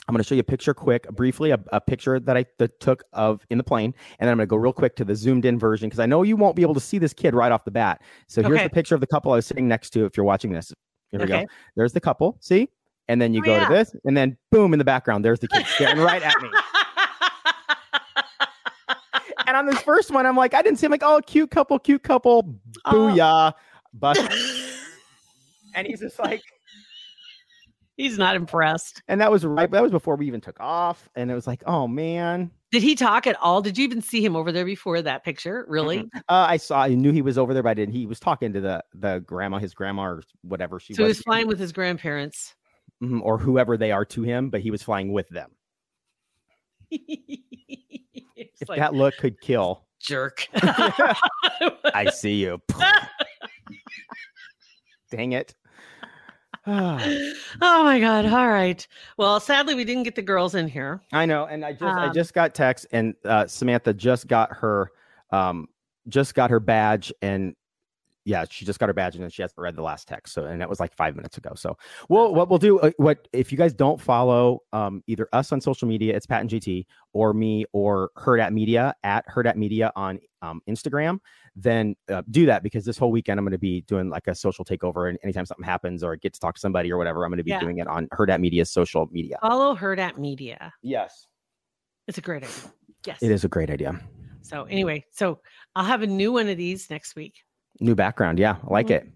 i'm 0.09 0.13
going 0.13 0.23
to 0.23 0.27
show 0.29 0.35
you 0.35 0.41
a 0.41 0.45
picture 0.45 0.73
quick 0.75 1.09
briefly 1.11 1.51
a, 1.51 1.59
a 1.73 1.81
picture 1.81 2.21
that 2.21 2.37
i 2.37 2.45
that 2.59 2.79
took 2.81 3.03
of 3.13 3.45
in 3.51 3.59
the 3.59 3.65
plane 3.65 3.95
and 4.19 4.27
then 4.27 4.33
i'm 4.33 4.37
going 4.39 4.47
to 4.47 4.51
go 4.51 4.57
real 4.57 4.73
quick 4.73 4.95
to 4.97 5.05
the 5.05 5.15
zoomed 5.15 5.45
in 5.45 5.59
version 5.59 5.89
because 5.89 5.99
i 6.01 6.07
know 6.07 6.23
you 6.23 6.37
won't 6.37 6.55
be 6.57 6.63
able 6.63 6.75
to 6.75 6.81
see 6.81 6.99
this 6.99 7.13
kid 7.13 7.35
right 7.35 7.51
off 7.53 7.65
the 7.65 7.71
bat. 7.71 8.03
So 8.29 8.43
here's 8.43 8.55
Okay. 8.57 8.65
the 8.65 8.71
picture 8.71 8.95
of 8.95 9.01
the 9.01 9.07
couple 9.07 9.33
i 9.33 9.37
was 9.37 9.47
sitting 9.47 9.67
next 9.69 9.91
to 9.91 10.05
if 10.05 10.17
you're 10.17 10.25
watching 10.27 10.53
this. 10.53 10.73
Here 11.11 11.21
we 11.21 11.27
go. 11.27 11.45
There's 11.77 11.93
the 11.93 12.01
couple 12.01 12.37
see? 12.41 12.69
And 13.09 13.21
then 13.21 13.33
you 13.35 13.41
Oh, 13.43 13.47
go 13.47 13.57
yeah. 13.57 13.69
to 13.69 13.75
this 13.75 13.95
and 14.05 14.17
then 14.17 14.37
boom 14.51 14.73
in 14.73 14.79
the 14.79 14.85
background 14.85 15.25
there's 15.25 15.41
the 15.41 15.49
kid 15.49 15.65
staring 15.67 15.99
right 15.99 16.23
at 16.23 16.41
me. 16.43 16.49
And 19.49 19.57
on 19.57 19.65
this 19.67 19.81
first 19.83 20.11
one 20.11 20.27
i'm 20.27 20.37
like 20.37 20.55
i 20.55 20.63
didn't 20.63 20.79
see 20.81 20.87
i'm 20.87 20.91
like 20.91 21.05
oh 21.05 21.21
cute 21.25 21.51
couple 21.53 21.79
cute 21.79 22.03
couple 22.03 22.59
Oh. 22.85 22.93
booyah. 22.93 23.53
But 23.95 24.19
and 25.75 25.87
he's 25.87 26.01
just 26.01 26.19
like 26.19 26.43
He's 27.97 28.19
not 28.19 28.37
impressed. 28.37 29.03
and 29.09 29.21
that 29.21 29.31
was 29.31 29.45
right 29.45 29.71
that 29.71 29.83
was 29.83 29.91
before 29.91 30.17
we 30.17 30.27
even 30.27 30.41
took 30.41 30.61
off 30.61 31.09
and 31.15 31.31
it 31.31 31.35
was 31.35 31.47
like 31.47 31.63
oh 31.67 31.89
man 31.89 32.51
Did 32.71 32.83
he 32.83 32.95
talk 32.95 33.27
at 33.27 33.37
all? 33.41 33.63
Did 33.63 33.79
you 33.79 33.85
even 33.85 34.03
see 34.03 34.23
him 34.25 34.37
over 34.37 34.53
there 34.53 34.65
before 34.67 35.01
that 35.01 35.25
picture? 35.25 35.65
Really? 35.69 36.01
uh, 36.15 36.21
i 36.29 36.57
saw 36.59 36.83
i 36.83 36.89
knew 36.89 37.11
he 37.13 37.23
was 37.23 37.39
over 37.39 37.55
there 37.55 37.63
but 37.63 37.71
i 37.71 37.75
didn't 37.75 37.95
he 37.95 38.05
was 38.07 38.21
talking 38.21 38.53
to 38.53 38.61
the 38.61 38.85
the 38.95 39.21
grandma 39.21 39.59
his 39.59 39.73
grandma 39.75 40.05
or 40.05 40.23
whatever 40.43 40.79
she 40.79 40.93
was. 40.93 40.97
So 40.97 41.03
he 41.05 41.09
was 41.09 41.17
was 41.19 41.23
flying 41.25 41.47
with 41.49 41.59
his 41.59 41.73
grandparents. 41.73 42.55
Mhm, 43.03 43.21
or 43.23 43.39
whoever 43.39 43.77
they 43.77 43.93
are 43.93 44.05
to 44.07 44.23
him 44.23 44.51
but 44.51 44.61
he 44.61 44.71
was 44.71 44.83
flying 44.83 45.13
with 45.13 45.29
them 45.31 45.51
if 46.91 48.69
like, 48.69 48.79
that 48.79 48.95
look 48.95 49.17
could 49.17 49.41
kill 49.41 49.87
jerk. 50.01 50.47
i 51.95 52.11
see 52.13 52.35
you 52.35 52.61
dang 55.11 55.33
it. 55.33 55.55
oh 57.63 57.85
my 57.85 58.01
god. 58.01 58.27
All 58.27 58.49
right. 58.49 58.87
Well, 59.17 59.39
sadly 59.41 59.75
we 59.75 59.85
didn't 59.85 60.03
get 60.03 60.17
the 60.17 60.23
girls 60.23 60.55
in 60.55 60.67
here. 60.69 61.01
I 61.13 61.25
know, 61.27 61.45
and 61.47 61.65
I 61.65 61.73
just 61.73 61.85
I 61.85 62.07
Um, 62.07 62.15
just 62.15 62.35
got 62.35 62.55
text, 62.55 62.87
and 62.93 63.15
uh, 63.25 63.47
Samantha 63.47 63.95
just 63.95 64.27
got 64.27 64.53
her 64.53 64.91
um 65.31 65.69
just 66.09 66.35
got 66.35 66.51
her 66.51 66.61
badge, 66.61 67.13
and 67.23 67.55
yeah, 68.27 68.45
she 68.51 68.65
just 68.65 68.81
got 68.81 68.89
her 68.89 68.93
badge, 68.93 69.15
and 69.15 69.23
then 69.23 69.31
she 69.31 69.41
hasn't 69.41 69.57
read 69.59 69.77
the 69.77 69.83
last 69.83 70.09
text. 70.09 70.35
So, 70.35 70.45
and 70.45 70.61
that 70.61 70.69
was 70.69 70.81
like 70.81 70.93
five 70.95 71.15
minutes 71.15 71.39
ago. 71.39 71.53
So, 71.55 71.79
well, 72.09 72.35
what 72.35 72.51
we'll 72.51 72.59
do, 72.59 72.81
uh, 72.81 72.91
what 72.97 73.29
if 73.33 73.53
you 73.53 73.57
guys 73.57 73.73
don't 73.73 74.01
follow 74.01 74.61
um 74.73 75.03
either 75.07 75.29
us 75.33 75.53
on 75.53 75.61
social 75.61 75.87
media, 75.87 76.15
it's 76.17 76.27
Pat 76.27 76.41
and 76.41 76.51
JT, 76.51 76.85
or 77.13 77.33
me, 77.33 77.65
or 77.73 78.11
Herd 78.17 78.41
at 78.41 78.53
Media 78.53 78.95
at 79.05 79.25
Herd 79.29 79.47
at 79.47 79.57
Media 79.57 79.93
on 79.95 80.19
um, 80.43 80.61
Instagram, 80.69 81.21
then 81.55 81.95
uh, 82.11 82.23
do 82.31 82.47
that 82.47 82.63
because 82.65 82.85
this 82.85 82.99
whole 82.99 83.11
weekend 83.13 83.39
I'm 83.39 83.45
going 83.45 83.53
to 83.53 83.59
be 83.59 83.83
doing 83.83 84.11
like 84.11 84.27
a 84.27 84.35
social 84.35 84.65
takeover, 84.65 85.09
and 85.09 85.19
anytime 85.23 85.47
something 85.47 85.65
happens 85.65 86.03
or 86.03 86.13
I 86.13 86.17
get 86.17 86.35
to 86.35 86.41
talk 86.41 86.57
to 86.57 86.61
somebody 86.61 86.93
or 86.93 86.99
whatever, 86.99 87.25
I'm 87.25 87.31
going 87.31 87.39
to 87.39 87.45
be 87.45 87.51
Yeah. 87.53 87.61
doing 87.61 87.79
it 87.79 87.87
on 87.87 88.09
Herd 88.11 88.31
at 88.31 88.41
Media's 88.41 88.71
social 88.71 89.09
media. 89.13 89.39
Follow 89.41 89.75
Herd 89.77 90.01
at 90.01 90.19
Media. 90.19 90.73
Yes, 90.83 91.27
It's 92.09 92.19
a 92.19 92.21
great 92.23 92.43
idea. 92.43 92.73
Yes. 93.07 93.23
it 93.23 93.31
is 93.31 93.45
a 93.45 93.49
great 93.49 93.71
idea. 93.71 94.01
So 94.43 94.65
anyway, 94.65 95.05
so 95.13 95.41
I'll 95.75 95.85
have 95.85 96.03
a 96.03 96.07
new 96.07 96.33
one 96.33 96.49
of 96.49 96.57
these 96.57 96.91
next 96.91 97.15
week. 97.17 97.35
New 97.81 97.95
background, 97.95 98.39
yeah, 98.39 98.57
I 98.67 98.73
like 98.73 98.87
Mhm. 98.89 98.91
it. 98.97 99.09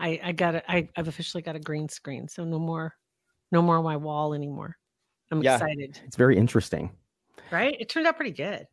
I 0.00 0.20
I 0.24 0.32
got 0.32 0.54
it. 0.54 0.64
I 0.68 0.88
I've 0.96 1.08
officially 1.08 1.42
got 1.42 1.56
a 1.56 1.60
green 1.60 1.88
screen, 1.88 2.28
so 2.28 2.44
no 2.44 2.58
more, 2.58 2.94
no 3.50 3.62
more 3.62 3.78
on 3.78 3.84
my 3.84 3.96
wall 3.96 4.34
anymore. 4.34 4.76
I'm 5.30 5.42
Yeah. 5.42 5.54
excited. 5.54 6.00
It's 6.06 6.16
very 6.16 6.36
interesting. 6.36 6.90
Right? 7.50 7.76
It 7.80 7.88
turned 7.88 8.06
out 8.06 8.16
pretty 8.16 8.30
good. 8.32 8.66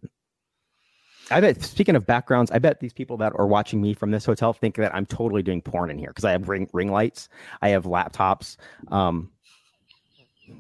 I 1.32 1.42
bet. 1.42 1.62
Speaking 1.64 1.96
of 1.96 2.06
backgrounds, 2.06 2.52
I 2.52 2.60
bet 2.60 2.80
these 2.80 2.94
people 2.94 3.18
that 3.18 3.34
are 3.36 3.48
watching 3.48 3.82
me 3.82 3.94
from 3.96 4.12
this 4.12 4.26
hotel 4.26 4.54
think 4.54 4.76
that 4.76 4.94
I'm 4.94 5.06
totally 5.08 5.42
doing 5.42 5.62
porn 5.62 5.90
in 5.90 5.98
here 5.98 6.10
because 6.10 6.26
I 6.26 6.32
have 6.32 6.50
ring 6.50 6.70
ring 6.74 6.92
lights, 6.92 7.30
I 7.62 7.70
have 7.70 7.86
laptops. 7.86 8.58
Um, 8.90 9.32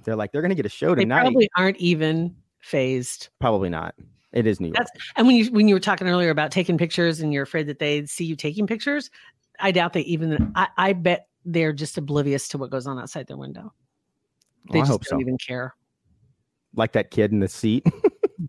they're 0.03 0.15
like 0.15 0.31
they're 0.31 0.41
gonna 0.41 0.55
get 0.55 0.65
a 0.65 0.69
show 0.69 0.95
They 0.95 1.03
tonight. 1.03 1.21
probably 1.21 1.49
aren't 1.55 1.77
even 1.77 2.35
phased. 2.61 3.29
Probably 3.39 3.69
not. 3.69 3.93
It 4.35 4.45
is 4.45 4.59
New 4.59 4.67
York. 4.67 4.77
That's 4.77 4.91
and 5.15 5.25
when 5.25 5.37
you 5.37 5.49
when 5.51 5.67
you 5.67 5.75
were 5.75 5.79
talking 5.79 6.07
earlier 6.07 6.29
about 6.29 6.51
taking 6.51 6.77
pictures 6.77 7.21
and 7.21 7.33
you're 7.33 7.43
afraid 7.43 7.67
that 7.67 7.79
they'd 7.79 8.09
see 8.09 8.25
you 8.25 8.35
taking 8.35 8.67
pictures, 8.67 9.09
I 9.59 9.71
doubt 9.71 9.93
they 9.93 10.01
even. 10.01 10.51
I, 10.55 10.67
I 10.77 10.93
bet 10.93 11.27
they're 11.45 11.73
just 11.73 11.97
oblivious 11.97 12.49
to 12.49 12.57
what 12.57 12.69
goes 12.69 12.85
on 12.85 12.99
outside 12.99 13.27
their 13.27 13.37
window. 13.37 13.73
They 14.71 14.79
Oh, 14.79 14.81
I 14.81 14.83
just 14.83 14.91
hope 14.91 15.03
don't 15.05 15.19
so. 15.19 15.21
even 15.21 15.37
care. 15.37 15.73
Like 16.75 16.91
that 16.91 17.11
kid 17.11 17.31
in 17.31 17.39
the 17.39 17.47
seat. 17.47 17.85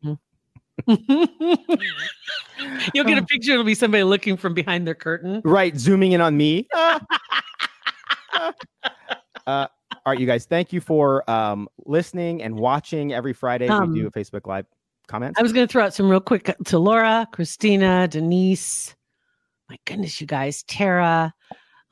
You'll 2.93 3.05
get 3.05 3.19
a 3.19 3.25
picture. 3.25 3.53
It'll 3.53 3.65
be 3.65 3.75
somebody 3.75 4.03
looking 4.03 4.37
from 4.37 4.55
behind 4.55 4.87
their 4.87 4.95
curtain. 4.95 5.41
right, 5.45 5.77
zooming 5.77 6.13
in 6.13 6.21
on 6.21 6.37
me. 6.37 6.69
uh, 6.75 6.91
all 9.47 9.69
right, 10.07 10.19
you 10.19 10.27
guys. 10.27 10.47
Thank 10.47 10.73
you 10.73 10.81
for 10.81 11.29
um, 11.31 11.69
listening 11.85 12.43
and 12.43 12.57
watching 12.57 13.13
every 13.13 13.33
Friday. 13.33 13.69
Um, 13.69 13.93
we 13.93 14.01
do 14.01 14.07
a 14.07 14.11
Facebook 14.11 14.47
Live 14.47 14.67
comments. 15.07 15.39
I 15.39 15.43
was 15.43 15.53
going 15.53 15.67
to 15.67 15.73
throw 15.73 15.85
out 15.85 15.95
some 15.95 16.09
real 16.09 16.21
quick 16.21 16.55
to 16.67 16.79
Laura, 16.79 17.27
Christina, 17.33 18.09
Denise. 18.09 18.95
My 19.69 19.77
goodness, 19.85 20.21
you 20.21 20.27
guys, 20.27 20.63
Tara. 20.65 21.33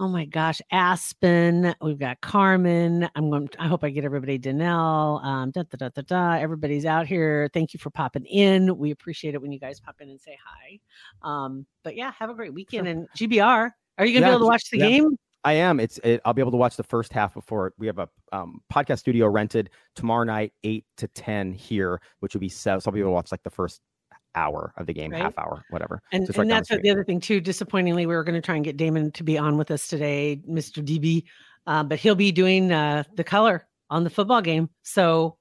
oh 0.00 0.09
my 0.09 0.24
gosh, 0.24 0.61
Aspen. 0.70 1.74
We've 1.81 1.98
got 1.98 2.20
Carmen. 2.20 3.09
I'm 3.16 3.31
going. 3.31 3.48
I 3.59 3.66
hope 3.68 3.83
I 3.85 3.90
get 3.90 4.05
everybody. 4.05 4.38
Danelle. 4.38 5.24
Um, 5.24 5.50
da, 5.50 5.62
da, 5.62 5.77
da, 5.77 5.88
da, 5.88 6.03
da. 6.03 6.33
Everybody's 6.40 6.85
out 6.87 7.07
here. 7.07 7.48
Thank 7.53 7.74
you 7.74 7.79
for 7.79 7.90
popping 7.90 8.24
in. 8.27 8.77
We 8.79 8.90
appreciate 8.92 9.35
it 9.35 9.42
when 9.42 9.50
you 9.53 9.59
guys 9.59 9.81
pop 9.81 9.96
in 10.00 10.09
and 10.11 10.20
say 10.20 10.38
hi. 10.44 10.79
Um, 11.22 11.66
but 11.83 11.96
yeah, 11.96 12.12
have 12.18 12.31
a 12.31 12.35
great 12.35 12.55
weekend. 12.55 12.87
And 12.88 13.09
GBR, 13.16 13.70
are 13.98 14.07
you 14.07 14.14
gonna 14.14 14.27
Yeah, 14.27 14.31
be 14.33 14.37
able 14.37 14.46
to 14.46 14.50
watch 14.50 14.70
the 14.70 14.79
yeah. 14.79 14.88
game? 14.88 15.16
I 15.44 15.52
am. 15.54 15.78
It's. 15.80 15.98
It, 16.04 16.20
I'll 16.24 16.33
be 16.33 16.40
able 16.40 16.50
to 16.52 16.57
watch 16.57 16.76
the 16.76 16.83
first 16.83 17.12
half 17.12 17.35
before 17.35 17.74
we 17.78 17.87
have 17.87 17.98
a 17.98 18.09
um, 18.33 18.61
podcast 18.72 19.00
studio 19.00 19.28
rented 19.28 19.70
tomorrow 19.94 20.24
night, 20.24 20.52
eight 20.64 20.85
to 20.96 21.09
ten 21.09 21.52
here, 21.52 22.00
which 22.20 22.35
will 22.35 22.40
be 22.40 22.48
seven. 22.48 22.80
So 22.80 22.88
I'll 22.90 22.94
be 22.94 23.00
able 23.00 23.11
to 23.11 23.14
watch 23.14 23.30
like 23.30 23.42
the 23.42 23.50
first 23.50 23.80
hour 24.35 24.72
of 24.76 24.87
the 24.87 24.92
game, 24.92 25.12
Right. 25.12 25.22
half 25.22 25.38
hour, 25.38 25.62
whatever. 25.70 26.00
And, 26.12 26.22
right 26.22 26.28
and 26.38 26.48
down 26.48 26.48
that's 26.48 26.68
the 26.70 26.78
the 26.78 26.90
other 26.90 27.04
thing 27.04 27.20
too. 27.20 27.40
Disappointingly, 27.40 28.07
we 28.07 28.14
were 28.14 28.24
going 28.24 28.35
to 28.35 28.40
try 28.44 28.57
and 28.57 28.64
get 28.64 28.76
Damon 28.76 29.12
to 29.12 29.22
be 29.22 29.38
on 29.38 29.57
with 29.59 29.70
us 29.70 29.87
today, 29.87 30.40
Mr. 30.48 30.83
DB, 30.85 31.24
uh, 31.66 31.85
but 31.85 31.98
he'll 31.98 32.14
be 32.16 32.33
doing 32.33 32.72
uh, 32.72 33.04
the 33.14 33.22
color 33.24 33.66
on 33.90 34.02
the 34.02 34.11
football 34.11 34.40
game. 34.40 34.70
So 34.83 35.37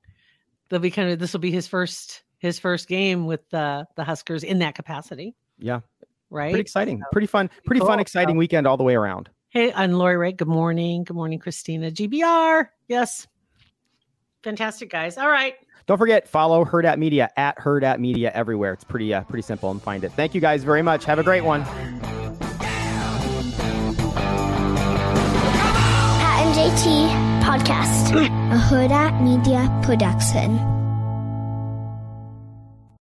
they'll 0.70 0.80
be 0.80 0.92
kind 0.92 1.10
of 1.10 1.18
this 1.20 1.34
will 1.34 1.40
be 1.40 1.50
his 1.52 1.68
first 1.68 2.24
his 2.40 2.60
first 2.60 2.88
game 2.90 3.26
with 3.26 3.52
uh, 3.54 3.86
the 3.96 4.04
Huskers 4.04 4.44
in 4.44 4.60
that 4.60 4.76
capacity, 4.76 5.34
Yeah, 5.58 5.80
right? 6.30 6.52
pretty 6.52 6.60
exciting, 6.62 7.02
pretty 7.14 7.26
fun, 7.28 7.50
pretty 7.66 7.80
Cool. 7.80 7.88
fun, 7.88 8.00
exciting 8.02 8.36
weekend 8.36 8.68
all 8.68 8.76
the 8.76 8.84
way 8.84 8.96
around. 8.96 9.30
Hey, 9.54 9.72
I'm 9.72 9.92
Lori 9.92 10.18
Ray, 10.18 10.32
good 10.32 10.48
morning. 10.48 11.04
Good 11.04 11.16
morning, 11.16 11.38
Christina. 11.38 11.92
GBR. 11.92 12.70
Yes. 12.88 13.28
Fantastic, 14.42 14.90
guys. 14.90 15.16
All 15.16 15.30
right. 15.30 15.54
Don't 15.86 16.00
forget, 16.00 16.28
follow 16.28 16.66
Herd 16.66 16.88
at 16.88 16.98
Media 16.98 17.30
at 17.38 17.60
Herd 17.60 17.84
at 17.84 18.00
Media 18.00 18.32
everywhere. 18.34 18.74
It's 18.74 18.84
pretty 18.84 19.14
uh, 19.14 19.22
pretty 19.26 19.44
simple 19.44 19.70
and 19.70 19.80
find 19.80 20.04
it. 20.04 20.12
Thank 20.14 20.34
you 20.34 20.42
guys 20.42 20.64
very 20.64 20.82
much. 20.82 21.06
Have 21.06 21.20
a 21.20 21.24
great 21.24 21.44
one. 21.44 21.64
Pat 21.66 21.94
and 26.40 26.56
JT 26.56 27.12
Podcast, 27.44 28.16
a 28.16 28.92
at 28.92 29.22
Media 29.22 29.70
Production. 29.84 30.83